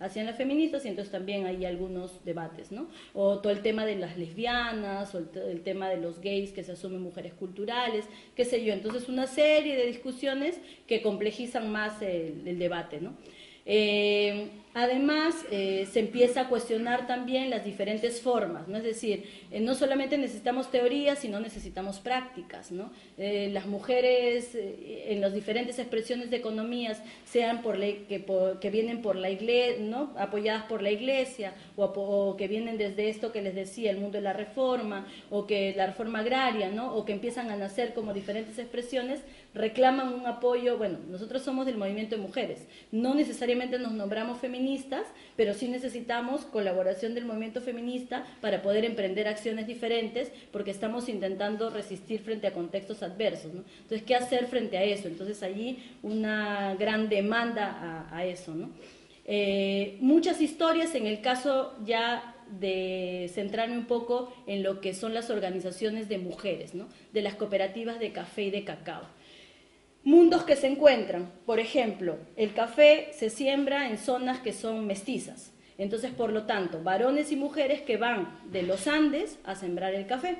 hacían 0.00 0.26
las 0.26 0.36
feministas 0.36 0.84
y 0.84 0.88
entonces 0.88 1.10
también 1.10 1.46
hay 1.46 1.64
algunos 1.64 2.24
debates, 2.24 2.70
¿no? 2.70 2.88
o 3.14 3.38
todo 3.38 3.52
el 3.52 3.62
tema 3.62 3.86
de 3.86 3.96
las 3.96 4.18
lesbianas, 4.18 5.14
o 5.14 5.18
el, 5.18 5.62
tema 5.62 5.88
de 5.88 5.96
los 5.96 6.20
gays 6.20 6.52
que 6.52 6.62
se 6.62 6.72
asumen 6.72 7.02
mujeres 7.02 7.34
culturales, 7.34 8.06
qué 8.34 8.44
sé 8.44 8.64
yo, 8.64 8.72
entonces 8.72 9.08
una 9.08 9.26
serie 9.26 9.76
de 9.76 9.86
discusiones 9.86 10.60
que 10.86 11.02
complejizan 11.02 11.70
más 11.72 12.00
el, 12.02 12.46
el 12.46 12.58
debate. 12.58 13.00
¿no? 13.00 13.14
Eh, 13.70 14.48
además, 14.72 15.44
eh, 15.50 15.86
se 15.92 16.00
empieza 16.00 16.42
a 16.42 16.48
cuestionar 16.48 17.06
también 17.06 17.50
las 17.50 17.66
diferentes 17.66 18.22
formas, 18.22 18.66
¿no? 18.66 18.78
Es 18.78 18.82
decir, 18.82 19.24
eh, 19.50 19.60
no 19.60 19.74
solamente 19.74 20.16
necesitamos 20.16 20.70
teorías, 20.70 21.18
sino 21.18 21.38
necesitamos 21.38 21.98
prácticas, 21.98 22.70
las 23.18 23.66
mujeres 23.66 24.56
en 24.56 25.20
las 25.20 25.34
diferentes 25.34 25.78
expresiones 25.78 26.30
de 26.30 26.38
economías, 26.38 27.02
sean 27.26 27.60
por 27.60 27.78
que, 27.78 28.24
que, 28.60 28.70
vienen 28.70 29.02
por 29.02 29.16
la 29.16 29.28
iglesia, 29.28 29.84
¿no? 29.84 30.14
Apoyadas 30.16 30.64
por 30.64 30.80
la 30.80 30.90
iglesia, 30.90 31.52
o, 31.76 31.84
o, 31.84 32.36
que 32.38 32.48
vienen 32.48 32.78
desde 32.78 33.10
esto 33.10 33.32
que 33.32 33.42
les 33.42 33.54
decía, 33.54 33.90
el 33.90 33.98
mundo 33.98 34.16
de 34.16 34.22
la 34.22 34.32
reforma, 34.32 35.06
o 35.28 35.46
que 35.46 35.74
la 35.76 35.88
reforma 35.88 36.20
agraria, 36.20 36.70
¿no? 36.70 36.94
O 36.94 37.04
que 37.04 37.12
empiezan 37.12 37.50
a 37.50 37.56
nacer 37.56 37.92
como 37.92 38.14
diferentes 38.14 38.58
expresiones, 38.58 39.20
reclaman 39.54 40.12
un 40.12 40.26
apoyo, 40.26 40.76
bueno, 40.76 40.98
nosotros 41.08 41.42
somos 41.42 41.66
del 41.66 41.78
movimiento 41.78 42.16
de 42.16 42.22
mujeres, 42.22 42.60
no 42.92 43.14
necesariamente 43.14 43.78
nos 43.78 43.92
nombramos 43.92 44.38
feministas, 44.38 45.02
pero 45.36 45.54
sí 45.54 45.68
necesitamos 45.68 46.42
colaboración 46.42 47.14
del 47.14 47.24
movimiento 47.24 47.60
feminista 47.60 48.26
para 48.40 48.62
poder 48.62 48.84
emprender 48.84 49.26
acciones 49.26 49.66
diferentes, 49.66 50.30
porque 50.52 50.70
estamos 50.70 51.08
intentando 51.08 51.70
resistir 51.70 52.20
frente 52.20 52.46
a 52.46 52.52
contextos 52.52 53.02
adversos. 53.02 53.50
Entonces, 53.52 54.02
¿qué 54.02 54.14
hacer 54.14 54.46
frente 54.46 54.76
a 54.76 54.84
eso? 54.84 55.08
Entonces, 55.08 55.42
allí 55.42 55.78
una 56.02 56.74
gran 56.74 57.08
demanda 57.08 58.06
a, 58.12 58.24
eso. 58.26 58.54
Eh, 59.24 59.96
muchas 60.00 60.40
historias, 60.40 60.94
en 60.94 61.06
el 61.06 61.20
caso 61.20 61.74
ya 61.84 62.34
de 62.60 63.30
centrarme 63.32 63.76
un 63.76 63.86
poco 63.86 64.32
en 64.46 64.62
lo 64.62 64.80
que 64.80 64.94
son 64.94 65.14
las 65.14 65.30
organizaciones 65.30 66.08
de 66.08 66.18
mujeres, 66.18 66.72
de 67.12 67.22
las 67.22 67.34
cooperativas 67.34 67.98
de 67.98 68.12
café 68.12 68.44
y 68.44 68.50
de 68.50 68.64
cacao 68.64 69.02
mundos 70.04 70.44
que 70.44 70.56
se 70.56 70.66
encuentran. 70.66 71.30
Por 71.46 71.60
ejemplo, 71.60 72.16
el 72.36 72.54
café 72.54 73.10
se 73.12 73.30
siembra 73.30 73.88
en 73.88 73.98
zonas 73.98 74.40
que 74.40 74.52
son 74.52 74.86
mestizas. 74.86 75.52
Entonces, 75.78 76.10
por 76.10 76.32
lo 76.32 76.44
tanto, 76.44 76.82
varones 76.82 77.30
y 77.30 77.36
mujeres 77.36 77.80
que 77.82 77.96
van 77.96 78.40
de 78.50 78.62
los 78.62 78.88
Andes 78.88 79.38
a 79.44 79.54
sembrar 79.54 79.94
el 79.94 80.06
café, 80.06 80.36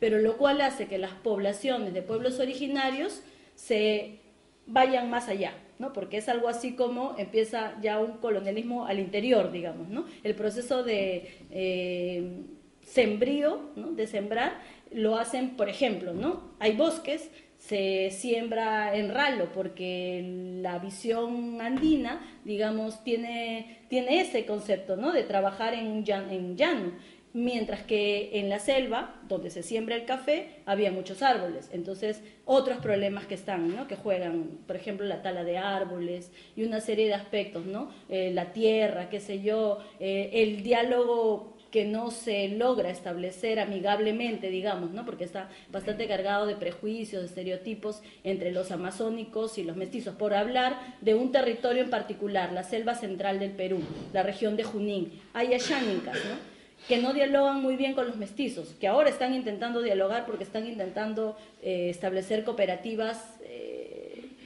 pero 0.00 0.18
lo 0.18 0.36
cual 0.36 0.60
hace 0.60 0.86
que 0.86 0.98
las 0.98 1.12
poblaciones 1.12 1.94
de 1.94 2.02
pueblos 2.02 2.40
originarios 2.40 3.22
se 3.54 4.18
vayan 4.66 5.08
más 5.10 5.28
allá, 5.28 5.54
¿no? 5.78 5.92
Porque 5.92 6.16
es 6.16 6.28
algo 6.28 6.48
así 6.48 6.74
como 6.74 7.14
empieza 7.18 7.74
ya 7.80 8.00
un 8.00 8.18
colonialismo 8.18 8.86
al 8.86 8.98
interior, 8.98 9.52
digamos, 9.52 9.88
¿no? 9.88 10.04
El 10.24 10.34
proceso 10.34 10.82
de 10.82 11.30
eh, 11.50 12.40
sembrío, 12.84 13.60
¿no? 13.76 13.92
De 13.92 14.08
sembrar, 14.08 14.58
lo 14.90 15.16
hacen, 15.16 15.50
por 15.50 15.68
ejemplo, 15.68 16.12
¿no? 16.12 16.50
Hay 16.58 16.76
bosques 16.76 17.30
se 17.72 18.10
siembra 18.10 18.94
en 18.94 19.14
ralo, 19.14 19.50
porque 19.54 20.58
la 20.60 20.78
visión 20.78 21.58
andina, 21.58 22.20
digamos, 22.44 23.02
tiene, 23.02 23.78
tiene 23.88 24.20
ese 24.20 24.44
concepto, 24.44 24.98
¿no? 24.98 25.10
De 25.10 25.22
trabajar 25.22 25.72
en, 25.72 26.04
llano, 26.04 26.92
mientras 27.32 27.80
que 27.80 28.38
en 28.38 28.50
la 28.50 28.58
selva, 28.58 29.22
donde 29.26 29.48
se 29.48 29.62
siembra 29.62 29.94
el 29.94 30.04
café, 30.04 30.60
había 30.66 30.92
muchos 30.92 31.22
árboles. 31.22 31.70
Entonces, 31.72 32.22
otros 32.44 32.76
problemas 32.76 33.24
que 33.24 33.36
están, 33.36 33.74
¿no? 33.74 33.88
Que 33.88 33.96
juegan, 33.96 34.58
por 34.66 34.76
ejemplo, 34.76 35.06
la 35.06 35.22
tala 35.22 35.42
de 35.42 35.56
árboles 35.56 36.30
y 36.54 36.64
una 36.64 36.82
serie 36.82 37.06
de 37.06 37.14
aspectos, 37.14 37.64
¿no? 37.64 37.88
Eh, 38.10 38.32
la 38.34 38.52
tierra, 38.52 39.08
qué 39.08 39.18
sé 39.18 39.40
yo, 39.40 39.78
eh, 39.98 40.28
el 40.34 40.62
diálogo 40.62 41.51
que 41.72 41.86
no 41.86 42.10
se 42.10 42.48
logra 42.48 42.90
establecer 42.90 43.58
amigablemente, 43.58 44.50
digamos, 44.50 44.92
¿no? 44.92 45.04
porque 45.06 45.24
está 45.24 45.48
bastante 45.72 46.06
cargado 46.06 46.46
de 46.46 46.54
prejuicios, 46.54 47.22
de 47.22 47.28
estereotipos 47.28 48.02
entre 48.22 48.52
los 48.52 48.70
amazónicos 48.70 49.56
y 49.56 49.64
los 49.64 49.76
mestizos, 49.76 50.14
por 50.14 50.34
hablar 50.34 50.78
de 51.00 51.14
un 51.14 51.32
territorio 51.32 51.82
en 51.82 51.90
particular, 51.90 52.52
la 52.52 52.62
selva 52.62 52.94
central 52.94 53.40
del 53.40 53.52
Perú, 53.52 53.80
la 54.12 54.22
región 54.22 54.54
de 54.56 54.64
Junín. 54.64 55.18
Hay 55.32 55.54
ayánicas, 55.54 56.16
¿no? 56.16 56.52
que 56.86 56.98
no 56.98 57.14
dialogan 57.14 57.62
muy 57.62 57.76
bien 57.76 57.94
con 57.94 58.06
los 58.06 58.16
mestizos, 58.16 58.74
que 58.78 58.88
ahora 58.88 59.08
están 59.08 59.34
intentando 59.34 59.82
dialogar 59.82 60.26
porque 60.26 60.44
están 60.44 60.66
intentando 60.66 61.36
eh, 61.62 61.88
establecer 61.88 62.44
cooperativas 62.44 63.38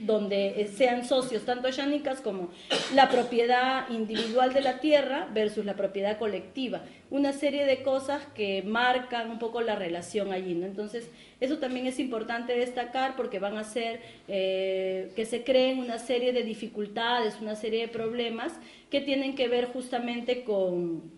donde 0.01 0.69
sean 0.75 1.05
socios 1.05 1.45
tanto 1.45 1.69
yánicas 1.69 2.21
como 2.21 2.51
la 2.95 3.09
propiedad 3.09 3.89
individual 3.91 4.53
de 4.53 4.61
la 4.61 4.81
tierra 4.81 5.29
versus 5.33 5.65
la 5.65 5.75
propiedad 5.75 6.19
colectiva. 6.19 6.83
Una 7.11 7.33
serie 7.33 7.67
de 7.67 7.83
cosas 7.83 8.23
que 8.35 8.63
marcan 8.63 9.31
un 9.31 9.39
poco 9.39 9.61
la 9.61 9.77
relación 9.77 10.33
allí. 10.33 10.53
Entonces, 10.53 11.09
eso 11.41 11.59
también 11.59 11.87
es 11.87 11.99
importante 11.99 12.57
destacar 12.57 13.17
porque 13.17 13.39
van 13.39 13.57
a 13.57 13.61
hacer 13.61 14.01
eh, 14.29 15.13
que 15.17 15.25
se 15.25 15.45
creen 15.45 15.79
una 15.79 15.99
serie 15.99 16.33
de 16.33 16.43
dificultades, 16.43 17.39
una 17.41 17.55
serie 17.55 17.83
de 17.83 17.89
problemas 17.89 18.53
que 18.91 19.01
tienen 19.01 19.35
que 19.35 19.49
ver 19.49 19.67
justamente 19.67 20.45
con, 20.45 21.11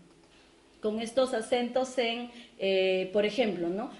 con 0.80 1.00
estos 1.00 1.34
acentos 1.34 1.96
en, 1.98 2.30
eh, 2.58 3.10
por 3.12 3.24
ejemplo, 3.24 3.68
¿no? 3.68 3.90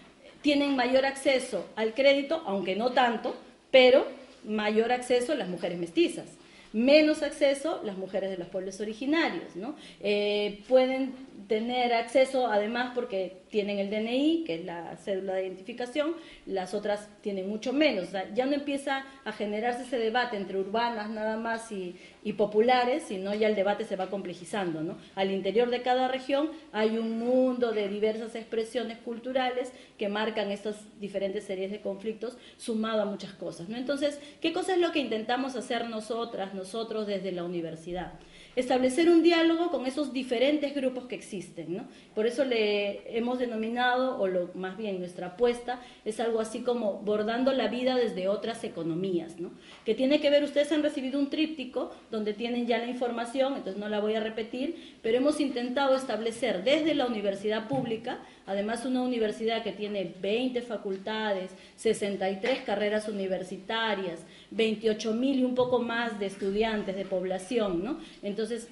tienen 0.43 0.77
mayor 0.77 1.05
acceso 1.05 1.67
al 1.77 1.95
crédito, 1.95 2.43
aunque 2.47 2.77
no 2.77 2.91
tanto, 2.93 3.37
pero 3.71 4.07
mayor 4.44 4.92
acceso 4.92 5.35
las 5.35 5.48
mujeres 5.48 5.79
mestizas, 5.79 6.27
menos 6.72 7.22
acceso 7.22 7.81
las 7.85 7.96
mujeres 7.96 8.31
de 8.31 8.37
los 8.37 8.48
pueblos 8.48 8.81
originarios, 8.81 9.57
¿no? 9.57 9.77
Eh, 10.01 10.62
pueden 10.68 11.12
tener 11.46 11.92
acceso 11.94 12.48
además 12.48 12.92
porque 12.94 13.42
tienen 13.51 13.79
el 13.79 13.90
DNI, 13.90 14.44
que 14.46 14.57
es 14.57 14.64
la 14.64 14.96
cédula 14.96 15.35
de 15.35 15.46
identificación, 15.46 16.14
las 16.46 16.74
otras 16.74 17.09
tienen 17.20 17.48
mucho 17.48 17.72
menos. 17.72 18.09
ya 18.35 18.46
no 18.46 18.53
empieza 18.53 19.05
a 19.24 19.33
generarse 19.33 19.83
ese 19.83 19.98
debate 19.98 20.37
entre 20.37 20.59
urbanas 20.59 21.11
nada 21.11 21.37
más 21.37 21.70
y, 21.72 21.96
populares, 22.37 23.05
sino 23.05 23.35
ya 23.35 23.48
el 23.48 23.55
debate 23.55 23.85
se 23.85 23.96
va 23.96 24.11
complejizando. 24.11 24.98
Al 25.14 25.31
interior 25.31 25.70
de 25.70 25.81
cada 25.81 26.09
región 26.09 26.51
hay 26.72 26.98
un 26.98 27.18
mundo 27.18 27.72
de 27.72 27.88
diversas 27.88 28.35
expresiones 28.35 28.98
culturales 28.98 29.72
que 29.96 30.11
marcan 30.11 30.51
estas 30.51 30.77
diferentes 31.01 31.44
series 31.44 31.70
de 31.70 31.81
conflictos, 31.81 32.37
sumado 32.59 33.01
a 33.01 33.07
muchas 33.07 33.33
cosas. 33.33 33.70
Entonces, 33.70 34.20
¿qué 34.42 34.53
cosa 34.53 34.74
es 34.74 34.79
lo 34.79 34.92
que 34.92 34.98
intentamos 34.98 35.57
hacer 35.57 35.88
nosotras, 35.88 36.53
nosotros 36.53 37.07
desde 37.07 37.33
la 37.33 37.44
universidad? 37.44 38.12
Establecer 38.57 39.09
un 39.09 39.23
diálogo 39.23 39.71
con 39.71 39.87
esos 39.87 40.13
diferentes 40.13 40.75
grupos 40.75 41.07
que 41.07 41.15
existen. 41.15 41.77
¿no? 41.77 41.85
Por 42.15 42.27
eso 42.27 42.45
le 42.45 43.17
hemos 43.17 43.39
denominado, 43.39 44.19
o 44.21 44.27
lo, 44.27 44.51
más 44.55 44.77
bien 44.77 44.99
nuestra 44.99 45.29
apuesta, 45.29 45.81
es 46.05 46.21
algo 46.21 46.41
así 46.41 46.61
como 46.61 46.95
bordando 46.95 47.53
la 47.53 47.69
vida 47.69 47.97
desde 47.97 48.29
otras 48.29 48.65
economías, 48.65 49.39
¿no? 49.39 49.51
que 49.85 49.95
tiene 49.95 50.21
que 50.21 50.31
ver, 50.31 50.43
ustedes 50.43 50.73
han 50.73 50.83
recibido 50.83 51.19
un 51.19 51.31
tríptico 51.31 51.91
donde 52.11 52.35
tienen 52.35 52.67
ya 52.67 52.79
la 52.79 52.87
información, 52.87 53.55
entonces 53.55 53.79
no 53.79 53.89
la 53.89 54.01
voy 54.01 54.15
a 54.15 54.21
repetir, 54.21 54.97
pero 55.03 55.19
hemos 55.19 55.41
intentado 55.41 55.97
establecer 55.97 56.65
desde 56.65 56.95
la 56.95 57.07
universidad 57.07 57.69
pública, 57.69 58.19
además 58.47 58.85
una 58.85 59.03
universidad 59.03 59.63
que 59.63 59.73
tiene 59.73 60.15
20 60.21 60.63
facultades, 60.63 61.53
63 61.77 62.61
carreras 62.61 63.09
universitarias, 63.09 64.21
28 64.51 65.15
mil 65.15 65.41
y 65.41 65.45
un 65.45 65.55
poco 65.55 65.81
más 65.81 66.19
de 66.19 66.27
estudiantes, 66.27 66.97
de 66.97 67.05
población, 67.05 67.85
¿no? 67.85 67.99
Entonces, 68.23 68.69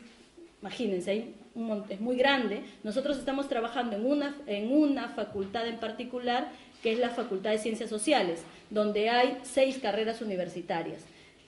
imagínense, 0.60 1.10
hay 1.10 1.34
un, 1.54 1.84
es 1.88 2.00
muy 2.00 2.16
grande. 2.16 2.62
Nosotros 2.82 3.18
estamos 3.18 3.48
trabajando 3.48 3.96
en 3.96 4.06
una, 4.06 4.36
en 4.46 4.72
una 4.72 5.08
facultad 5.08 5.66
en 5.66 5.78
particular, 5.78 6.48
que 6.82 6.92
es 6.92 6.98
la 6.98 7.10
Facultad 7.10 7.50
de 7.50 7.58
Ciencias 7.58 7.90
Sociales, 7.90 8.42
donde 8.70 9.10
hay 9.10 9.38
seis 9.42 9.78
carreras 9.78 10.22
universitarias. 10.22 11.02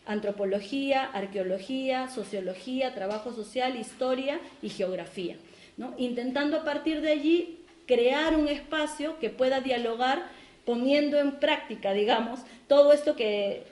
Antropología, 0.07 1.05
arqueología, 1.05 2.09
sociología, 2.09 2.95
trabajo 2.95 3.33
social, 3.33 3.77
historia 3.77 4.41
y 4.62 4.71
geografía. 4.71 5.37
¿no? 5.77 5.95
Intentando 5.99 6.57
a 6.57 6.64
partir 6.64 7.01
de 7.03 7.12
allí 7.12 7.59
crear 7.87 8.37
un 8.37 8.49
espacio 8.49 9.19
que 9.19 9.31
pueda 9.31 9.61
dialogar 9.61 10.23
poniendo 10.68 11.18
en 11.18 11.33
práctica, 11.40 11.94
digamos, 11.94 12.40
todo 12.66 12.92
esto 12.92 13.16
que, 13.16 13.64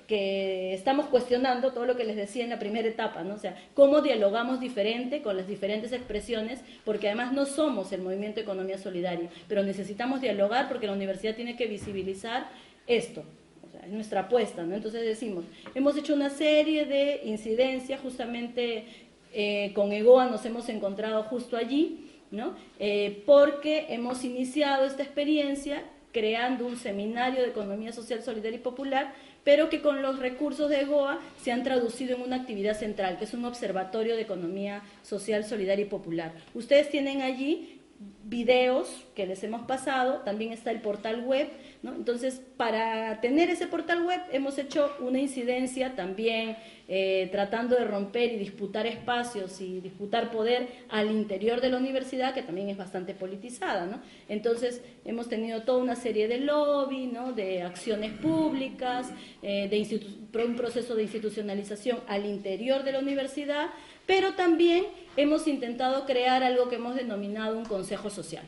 estamos 0.72 1.04
cuestionando, 1.08 1.74
todo 1.74 1.84
lo 1.84 1.94
que 1.94 2.04
les 2.04 2.16
decía 2.16 2.42
en 2.42 2.48
la 2.48 2.58
primera 2.58 2.88
etapa, 2.88 3.22
¿no? 3.22 3.34
O 3.34 3.38
sea, 3.38 3.54
cómo 3.74 4.00
dialogamos 4.00 4.60
diferente 4.60 5.20
con 5.20 5.36
las 5.36 5.46
diferentes 5.46 5.92
expresiones, 5.92 6.60
porque 6.86 7.08
además 7.08 7.34
no 7.34 7.44
somos 7.44 7.92
el 7.92 8.00
movimiento 8.00 8.40
economía 8.40 8.78
solidaria, 8.78 9.28
pero 9.46 9.62
necesitamos 9.62 10.22
dialogar 10.22 10.68
porque 10.68 10.86
la 10.86 10.94
universidad 10.94 11.36
tiene 11.36 11.54
que 11.54 11.66
visibilizar 11.66 12.48
esto, 12.86 13.24
o 13.68 13.70
sea, 13.70 13.84
es 13.84 13.92
nuestra 13.92 14.20
apuesta, 14.20 14.62
¿no? 14.62 14.74
Entonces 14.74 15.04
decimos, 15.04 15.44
hemos 15.74 15.98
hecho 15.98 16.14
una 16.14 16.30
serie 16.30 16.86
de 16.86 17.20
incidencias, 17.26 18.00
justamente 18.00 18.86
eh, 19.34 19.72
con 19.74 19.92
EGOA 19.92 20.30
nos 20.30 20.46
hemos 20.46 20.66
encontrado 20.70 21.24
justo 21.24 21.58
allí, 21.58 22.06
¿no? 22.30 22.56
Eh, 22.78 23.22
porque 23.26 23.84
hemos 23.90 24.24
iniciado 24.24 24.86
esta 24.86 25.02
experiencia 25.02 25.84
creando 26.16 26.64
un 26.64 26.78
seminario 26.78 27.42
de 27.42 27.48
economía 27.48 27.92
social, 27.92 28.22
solidaria 28.22 28.56
y 28.56 28.62
popular, 28.62 29.12
pero 29.44 29.68
que 29.68 29.82
con 29.82 30.00
los 30.00 30.18
recursos 30.18 30.70
de 30.70 30.86
GOA 30.86 31.20
se 31.42 31.52
han 31.52 31.62
traducido 31.62 32.16
en 32.16 32.22
una 32.22 32.36
actividad 32.36 32.74
central, 32.74 33.18
que 33.18 33.24
es 33.24 33.34
un 33.34 33.44
observatorio 33.44 34.16
de 34.16 34.22
economía 34.22 34.82
social, 35.02 35.44
solidaria 35.44 35.84
y 35.84 35.88
popular. 35.90 36.32
Ustedes 36.54 36.88
tienen 36.88 37.20
allí 37.20 37.75
videos 38.24 39.06
que 39.14 39.24
les 39.26 39.42
hemos 39.44 39.62
pasado, 39.62 40.22
también 40.24 40.52
está 40.52 40.70
el 40.70 40.80
portal 40.80 41.24
web, 41.24 41.48
Entonces, 41.84 42.42
para 42.56 43.20
tener 43.20 43.48
ese 43.48 43.68
portal 43.68 44.04
web 44.04 44.20
hemos 44.32 44.58
hecho 44.58 44.90
una 44.98 45.20
incidencia 45.20 45.94
también 45.94 46.56
eh, 46.88 47.28
tratando 47.30 47.76
de 47.76 47.84
romper 47.84 48.32
y 48.32 48.38
disputar 48.38 48.86
espacios 48.86 49.60
y 49.60 49.80
disputar 49.80 50.32
poder 50.32 50.68
al 50.88 51.10
interior 51.12 51.60
de 51.60 51.70
la 51.70 51.78
universidad, 51.78 52.34
que 52.34 52.42
también 52.42 52.68
es 52.68 52.76
bastante 52.76 53.14
politizada, 53.14 53.86
¿no? 53.86 54.00
Entonces, 54.28 54.82
hemos 55.04 55.28
tenido 55.28 55.62
toda 55.62 55.82
una 55.82 55.94
serie 55.94 56.26
de 56.26 56.38
lobby. 56.40 57.06
De 57.34 57.62
acciones 57.62 58.12
públicas, 58.12 59.10
eh, 59.42 59.68
de 59.68 60.44
un 60.44 60.56
proceso 60.56 60.94
de 60.94 61.02
institucionalización 61.02 62.00
al 62.06 62.26
interior 62.26 62.82
de 62.84 62.92
la 62.92 62.98
universidad, 62.98 63.68
pero 64.06 64.34
también 64.34 64.84
hemos 65.16 65.46
intentado 65.46 66.06
crear 66.06 66.42
algo 66.42 66.68
que 66.68 66.76
hemos 66.76 66.94
denominado 66.94 67.56
un 67.56 67.64
consejo 67.64 68.10
social. 68.10 68.44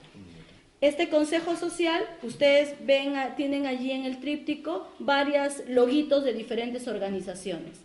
Este 0.80 1.08
consejo 1.08 1.56
social, 1.56 2.04
ustedes 2.22 2.74
ven, 2.86 3.14
tienen 3.36 3.66
allí 3.66 3.90
en 3.90 4.04
el 4.04 4.20
tríptico 4.20 4.88
varias 5.00 5.64
loguitos 5.68 6.24
de 6.24 6.34
diferentes 6.34 6.86
organizaciones. 6.86 7.80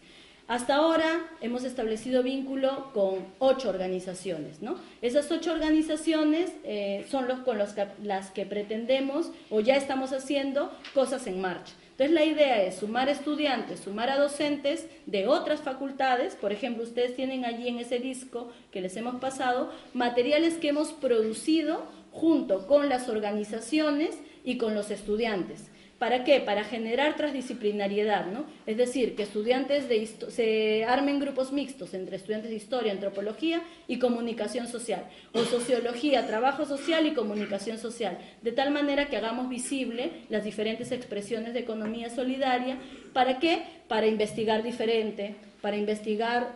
Hasta 0.48 0.76
ahora 0.76 1.26
hemos 1.42 1.64
establecido 1.64 2.22
vínculo 2.22 2.92
con 2.94 3.26
ocho 3.40 3.70
organizaciones. 3.70 4.62
¿no? 4.62 4.76
Esas 5.02 5.32
ocho 5.32 5.54
organizaciones 5.54 6.52
eh, 6.64 7.06
son 7.10 7.28
los 7.28 7.40
con 7.40 7.58
las 7.58 8.32
que 8.32 8.46
pretendemos 8.46 9.32
o 9.50 9.62
ya 9.62 9.76
estamos 9.76 10.12
haciendo 10.12 10.72
cosas 10.94 11.26
en 11.28 11.42
marcha. 11.42 11.74
Entonces 11.94 12.16
la 12.16 12.26
idea 12.26 12.64
es 12.64 12.78
sumar 12.78 13.08
estudiantes, 13.08 13.82
sumar 13.82 14.10
a 14.10 14.18
docentes 14.18 14.88
de 15.06 15.28
otras 15.28 15.62
facultades. 15.62 16.36
Por 16.36 16.52
ejemplo, 16.52 16.84
ustedes 16.84 17.16
tienen 17.16 17.46
allí 17.46 17.68
en 17.68 17.78
ese 17.78 18.00
disco 18.00 18.52
que 18.72 18.82
les 18.82 18.98
hemos 18.98 19.18
pasado 19.18 19.72
materiales 19.94 20.56
que 20.56 20.70
hemos 20.70 20.92
producido 20.92 21.86
junto 22.12 22.66
con 22.66 22.90
las 22.90 23.10
organizaciones 23.10 24.18
y 24.44 24.58
con 24.58 24.74
los 24.74 24.90
estudiantes. 24.90 25.70
¿Para 26.04 26.26
qué? 26.26 26.42
Para 26.42 26.66
generar 26.66 27.16
transdisciplinariedad, 27.16 28.26
¿no? 28.26 28.44
Es 28.66 28.76
decir, 28.76 29.16
que 29.16 29.24
estudiantes 29.24 29.88
de 29.88 30.06
se 30.06 30.84
armen 30.84 31.18
grupos 31.18 31.54
mixtos 31.54 31.94
entre 31.94 32.18
estudiantes 32.18 32.50
de 32.50 32.58
historia, 32.58 32.92
antropología 32.92 33.62
y 33.88 34.00
comunicación 34.00 34.68
social, 34.68 35.06
o 35.32 35.46
sociología, 35.46 36.28
trabajo 36.28 36.66
social 36.66 37.08
y 37.08 37.14
comunicación 37.14 37.78
social, 37.78 38.18
de 38.42 38.52
tal 38.52 38.72
manera 38.72 39.06
que 39.06 39.16
hagamos 39.16 39.48
visible 39.48 40.12
las 40.28 40.44
diferentes 40.44 40.92
expresiones 40.92 41.54
de 41.54 41.62
economía 41.62 42.10
solidaria. 42.10 42.80
¿Para 43.14 43.40
qué? 43.40 43.64
Para 43.88 44.06
investigar 44.06 44.62
diferente, 44.62 45.36
para 45.62 45.78
investigar 45.78 46.54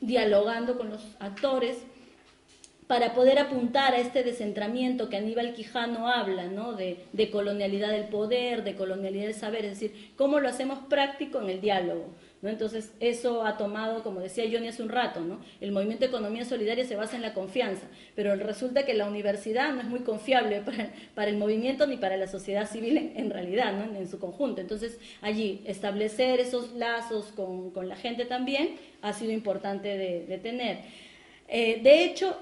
dialogando 0.00 0.78
con 0.78 0.88
los 0.88 1.02
actores, 1.20 1.76
para 2.86 3.14
poder 3.14 3.38
apuntar 3.38 3.94
a 3.94 3.98
este 3.98 4.22
descentramiento 4.22 5.08
que 5.08 5.16
Aníbal 5.16 5.54
Quijano 5.54 6.08
habla, 6.08 6.44
¿no? 6.44 6.74
de, 6.74 7.30
colonialidad 7.32 7.90
del 7.90 8.04
poder, 8.04 8.62
de 8.62 8.76
colonialidad 8.76 9.24
del 9.24 9.34
saber, 9.34 9.64
es 9.64 9.80
decir, 9.80 10.12
cómo 10.16 10.38
lo 10.38 10.48
hacemos 10.48 10.78
práctico 10.88 11.40
en 11.40 11.50
el 11.50 11.60
diálogo. 11.60 12.14
¿no? 12.42 12.48
Entonces, 12.48 12.92
eso 13.00 13.44
ha 13.44 13.56
tomado, 13.56 14.04
como 14.04 14.20
decía 14.20 14.44
Johnny 14.50 14.68
hace 14.68 14.84
un 14.84 14.90
rato, 14.90 15.20
¿no? 15.20 15.40
el 15.60 15.72
movimiento 15.72 16.04
de 16.04 16.10
economía 16.10 16.44
solidaria 16.44 16.84
se 16.84 16.94
basa 16.94 17.16
en 17.16 17.22
la 17.22 17.34
confianza, 17.34 17.88
pero 18.14 18.36
resulta 18.36 18.84
que 18.84 18.94
la 18.94 19.08
universidad 19.08 19.72
no 19.72 19.80
es 19.80 19.88
muy 19.88 20.00
confiable 20.00 20.62
para, 21.14 21.28
el 21.28 21.36
movimiento 21.38 21.88
ni 21.88 21.96
para 21.96 22.16
la 22.16 22.28
sociedad 22.28 22.70
civil 22.70 23.12
en, 23.16 23.30
realidad, 23.30 23.72
¿no? 23.72 23.98
en, 23.98 24.06
su 24.06 24.20
conjunto. 24.20 24.60
Entonces, 24.60 25.00
allí, 25.22 25.64
establecer 25.66 26.38
esos 26.38 26.72
lazos 26.74 27.32
con, 27.34 27.72
la 27.88 27.96
gente 27.96 28.26
también 28.26 28.76
ha 29.02 29.12
sido 29.12 29.32
importante 29.32 29.98
de, 29.98 30.38
tener. 30.38 30.78
Eh, 31.48 31.80
de 31.82 32.04
hecho, 32.04 32.36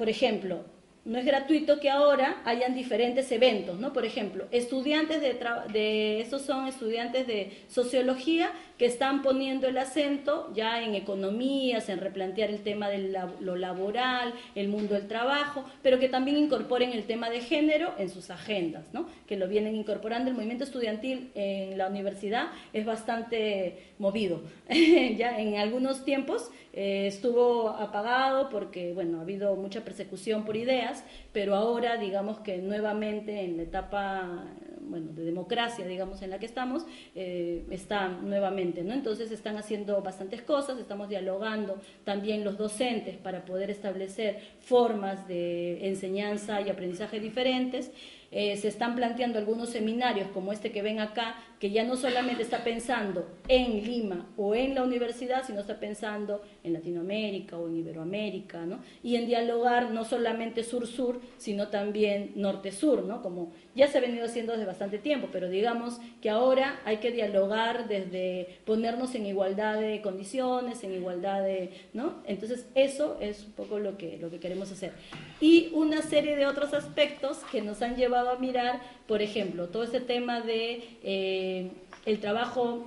por 0.00 0.08
ejemplo, 0.08 0.64
no 1.04 1.18
es 1.18 1.24
gratuito 1.24 1.80
que 1.80 1.90
ahora 1.90 2.42
hayan 2.44 2.74
diferentes 2.74 3.32
eventos, 3.32 3.78
¿no? 3.78 3.92
Por 3.92 4.04
ejemplo, 4.04 4.44
estudiantes 4.50 5.20
de, 5.20 5.38
de 5.72 6.26
son 6.38 6.66
estudiantes 6.66 7.26
de 7.26 7.52
sociología 7.68 8.52
que 8.80 8.86
están 8.86 9.22
poniendo 9.22 9.68
el 9.68 9.76
acento 9.78 10.50
ya 10.54 10.82
en 10.82 10.94
economías, 10.94 11.88
en 11.88 12.00
replantear 12.00 12.50
el 12.50 12.60
tema 12.60 12.88
de 12.88 13.14
lo 13.40 13.56
laboral, 13.56 14.32
el 14.54 14.68
mundo 14.68 14.94
del 14.94 15.06
trabajo, 15.06 15.64
pero 15.82 15.98
que 15.98 16.08
también 16.08 16.38
incorporen 16.38 16.92
el 16.92 17.04
tema 17.04 17.28
de 17.28 17.40
género 17.40 17.92
en 17.98 18.08
sus 18.08 18.30
agendas, 18.30 18.84
¿no? 18.92 19.06
que 19.26 19.36
lo 19.36 19.48
vienen 19.48 19.76
incorporando. 19.76 20.30
El 20.30 20.36
movimiento 20.36 20.64
estudiantil 20.64 21.30
en 21.34 21.76
la 21.76 21.88
universidad 21.88 22.48
es 22.72 22.86
bastante 22.86 23.92
movido. 23.98 24.42
ya 24.68 25.38
en 25.38 25.56
algunos 25.56 26.04
tiempos 26.04 26.50
eh, 26.72 27.06
estuvo 27.06 27.68
apagado 27.70 28.48
porque 28.48 28.92
bueno, 28.92 29.18
ha 29.18 29.22
habido 29.22 29.56
mucha 29.56 29.84
persecución 29.84 30.44
por 30.44 30.56
ideas, 30.56 30.89
pero 31.32 31.54
ahora 31.54 31.96
digamos 31.96 32.38
que 32.40 32.58
nuevamente 32.58 33.40
en 33.44 33.56
la 33.56 33.62
etapa 33.64 34.46
bueno, 34.90 35.12
de 35.12 35.24
democracia, 35.24 35.86
digamos, 35.86 36.20
en 36.22 36.30
la 36.30 36.38
que 36.38 36.46
estamos, 36.46 36.84
eh, 37.14 37.64
está 37.70 38.08
nuevamente, 38.08 38.82
¿no? 38.82 38.92
Entonces 38.92 39.30
están 39.30 39.56
haciendo 39.56 40.02
bastantes 40.02 40.42
cosas, 40.42 40.78
estamos 40.78 41.08
dialogando 41.08 41.80
también 42.04 42.44
los 42.44 42.58
docentes 42.58 43.16
para 43.16 43.44
poder 43.44 43.70
establecer 43.70 44.40
formas 44.58 45.26
de 45.28 45.86
enseñanza 45.86 46.60
y 46.60 46.68
aprendizaje 46.68 47.20
diferentes. 47.20 47.92
Eh, 48.32 48.56
se 48.56 48.68
están 48.68 48.94
planteando 48.94 49.38
algunos 49.38 49.70
seminarios 49.70 50.28
como 50.28 50.52
este 50.52 50.70
que 50.70 50.82
ven 50.82 51.00
acá, 51.00 51.36
que 51.60 51.70
ya 51.70 51.84
no 51.84 51.94
solamente 51.94 52.42
está 52.42 52.64
pensando 52.64 53.28
en 53.46 53.84
Lima 53.84 54.26
o 54.38 54.54
en 54.54 54.74
la 54.74 54.82
universidad, 54.82 55.44
sino 55.46 55.60
está 55.60 55.78
pensando 55.78 56.42
en 56.64 56.72
Latinoamérica 56.72 57.58
o 57.58 57.68
en 57.68 57.76
Iberoamérica, 57.76 58.64
¿no? 58.64 58.80
Y 59.02 59.16
en 59.16 59.26
dialogar 59.26 59.90
no 59.90 60.06
solamente 60.06 60.64
sur-sur, 60.64 61.20
sino 61.36 61.68
también 61.68 62.32
norte-sur, 62.36 63.04
¿no? 63.04 63.20
Como 63.20 63.52
ya 63.74 63.88
se 63.88 63.98
ha 63.98 64.00
venido 64.00 64.24
haciendo 64.24 64.52
desde 64.52 64.64
bastante 64.64 64.98
tiempo, 64.98 65.28
pero 65.30 65.50
digamos 65.50 66.00
que 66.22 66.30
ahora 66.30 66.80
hay 66.86 66.96
que 66.96 67.10
dialogar 67.10 67.88
desde 67.88 68.58
ponernos 68.64 69.14
en 69.14 69.26
igualdad 69.26 69.78
de 69.78 70.00
condiciones, 70.00 70.82
en 70.82 70.94
igualdad 70.94 71.42
de, 71.42 71.72
¿no? 71.92 72.22
Entonces 72.26 72.68
eso 72.74 73.18
es 73.20 73.44
un 73.44 73.52
poco 73.52 73.78
lo 73.78 73.98
que, 73.98 74.16
lo 74.16 74.30
que 74.30 74.40
queremos 74.40 74.72
hacer. 74.72 74.92
Y 75.42 75.70
una 75.74 76.00
serie 76.00 76.36
de 76.36 76.46
otros 76.46 76.72
aspectos 76.72 77.38
que 77.52 77.60
nos 77.60 77.82
han 77.82 77.96
llevado 77.96 78.30
a 78.30 78.38
mirar, 78.38 78.80
por 79.06 79.20
ejemplo, 79.20 79.68
todo 79.68 79.82
ese 79.82 80.00
tema 80.00 80.40
de 80.40 80.84
eh, 81.02 81.49
el 82.06 82.20
trabajo 82.20 82.86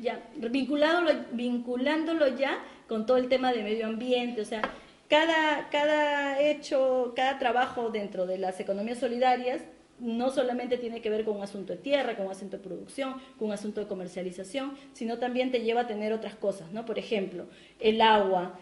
ya 0.00 0.20
vinculado, 0.36 1.02
vinculándolo 1.32 2.28
ya 2.36 2.58
con 2.88 3.06
todo 3.06 3.16
el 3.16 3.28
tema 3.28 3.52
de 3.52 3.62
medio 3.62 3.86
ambiente, 3.86 4.40
o 4.40 4.44
sea, 4.44 4.62
cada, 5.08 5.68
cada 5.70 6.40
hecho, 6.40 7.12
cada 7.14 7.38
trabajo 7.38 7.90
dentro 7.90 8.26
de 8.26 8.38
las 8.38 8.58
economías 8.60 8.98
solidarias 8.98 9.62
no 9.98 10.30
solamente 10.30 10.76
tiene 10.76 11.00
que 11.00 11.10
ver 11.10 11.24
con 11.24 11.36
un 11.36 11.42
asunto 11.42 11.72
de 11.72 11.78
tierra, 11.78 12.16
con 12.16 12.26
un 12.26 12.32
asunto 12.32 12.58
de 12.58 12.62
producción, 12.62 13.14
con 13.38 13.48
un 13.48 13.54
asunto 13.54 13.80
de 13.80 13.86
comercialización, 13.86 14.76
sino 14.92 15.18
también 15.18 15.50
te 15.50 15.60
lleva 15.60 15.82
a 15.82 15.86
tener 15.86 16.12
otras 16.12 16.34
cosas, 16.34 16.70
¿no? 16.72 16.84
Por 16.84 16.98
ejemplo, 16.98 17.46
el 17.80 18.00
agua, 18.02 18.58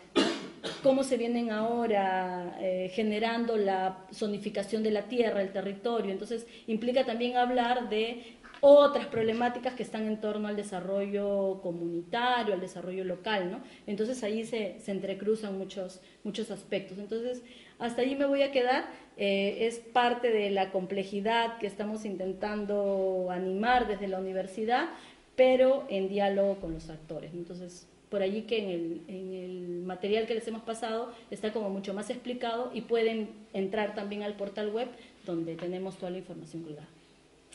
cómo 0.83 1.03
se 1.03 1.16
vienen 1.16 1.51
ahora 1.51 2.57
eh, 2.61 2.90
generando 2.94 3.57
la 3.57 3.99
zonificación 4.12 4.83
de 4.83 4.92
la 4.92 5.03
tierra, 5.03 5.42
el 5.42 5.53
territorio. 5.53 6.12
Entonces, 6.12 6.47
implica 6.66 7.05
también 7.05 7.37
hablar 7.37 7.88
de 7.88 8.37
otras 8.66 9.07
problemáticas 9.09 9.74
que 9.74 9.83
están 9.83 10.07
en 10.07 10.22
torno 10.22 10.48
al 10.48 10.57
desarrollo 10.57 11.61
comunitario, 11.62 12.55
al 12.55 12.61
desarrollo 12.61 13.05
local, 13.05 13.50
¿no? 13.50 13.61
Entonces 13.87 14.24
ahí 14.24 14.46
se, 14.46 14.79
entrecruzan 14.87 15.59
muchos, 15.59 16.00
muchos 16.22 16.50
aspectos. 16.50 16.96
Entonces, 16.96 17.42
hasta 17.79 18.00
ahí 18.00 18.16
me 18.16 18.24
voy 18.24 18.40
a 18.40 18.53
quedar. 18.53 18.87
Eh, 19.18 19.66
es 19.66 19.81
parte 19.81 20.31
de 20.31 20.48
la 20.48 20.72
complejidad 20.72 21.59
que 21.59 21.66
estamos 21.66 22.07
intentando 22.07 23.29
animar 23.31 23.87
desde 23.87 24.09
la 24.09 24.18
universidad, 24.18 24.88
pero 25.37 25.85
en 25.90 26.09
diálogo 26.09 26.57
con 26.57 26.72
los 26.72 26.88
actores. 26.88 27.35
Entonces, 27.35 27.87
por 28.09 28.22
allí 28.22 28.42
que 28.42 28.61
en 28.61 28.70
el, 28.70 29.00
en 29.09 29.35
el, 29.35 29.83
material 29.85 30.27
que 30.27 30.35
les 30.35 30.48
hemos 30.48 30.62
pasado 30.62 31.12
está 31.31 31.53
como 31.53 31.68
mucho 31.68 31.92
más 31.92 32.09
explicado 32.09 32.70
y 32.72 32.81
pueden 32.81 33.29
entrar 33.53 33.94
también 33.94 34.22
al 34.22 34.37
portal 34.37 34.70
web 34.70 34.88
donde 35.27 35.55
tenemos 35.55 35.98
toda 35.98 36.12
la 36.12 36.18
información 36.18 36.62
colgada. 36.62 36.88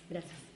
Gracias. 0.08 0.49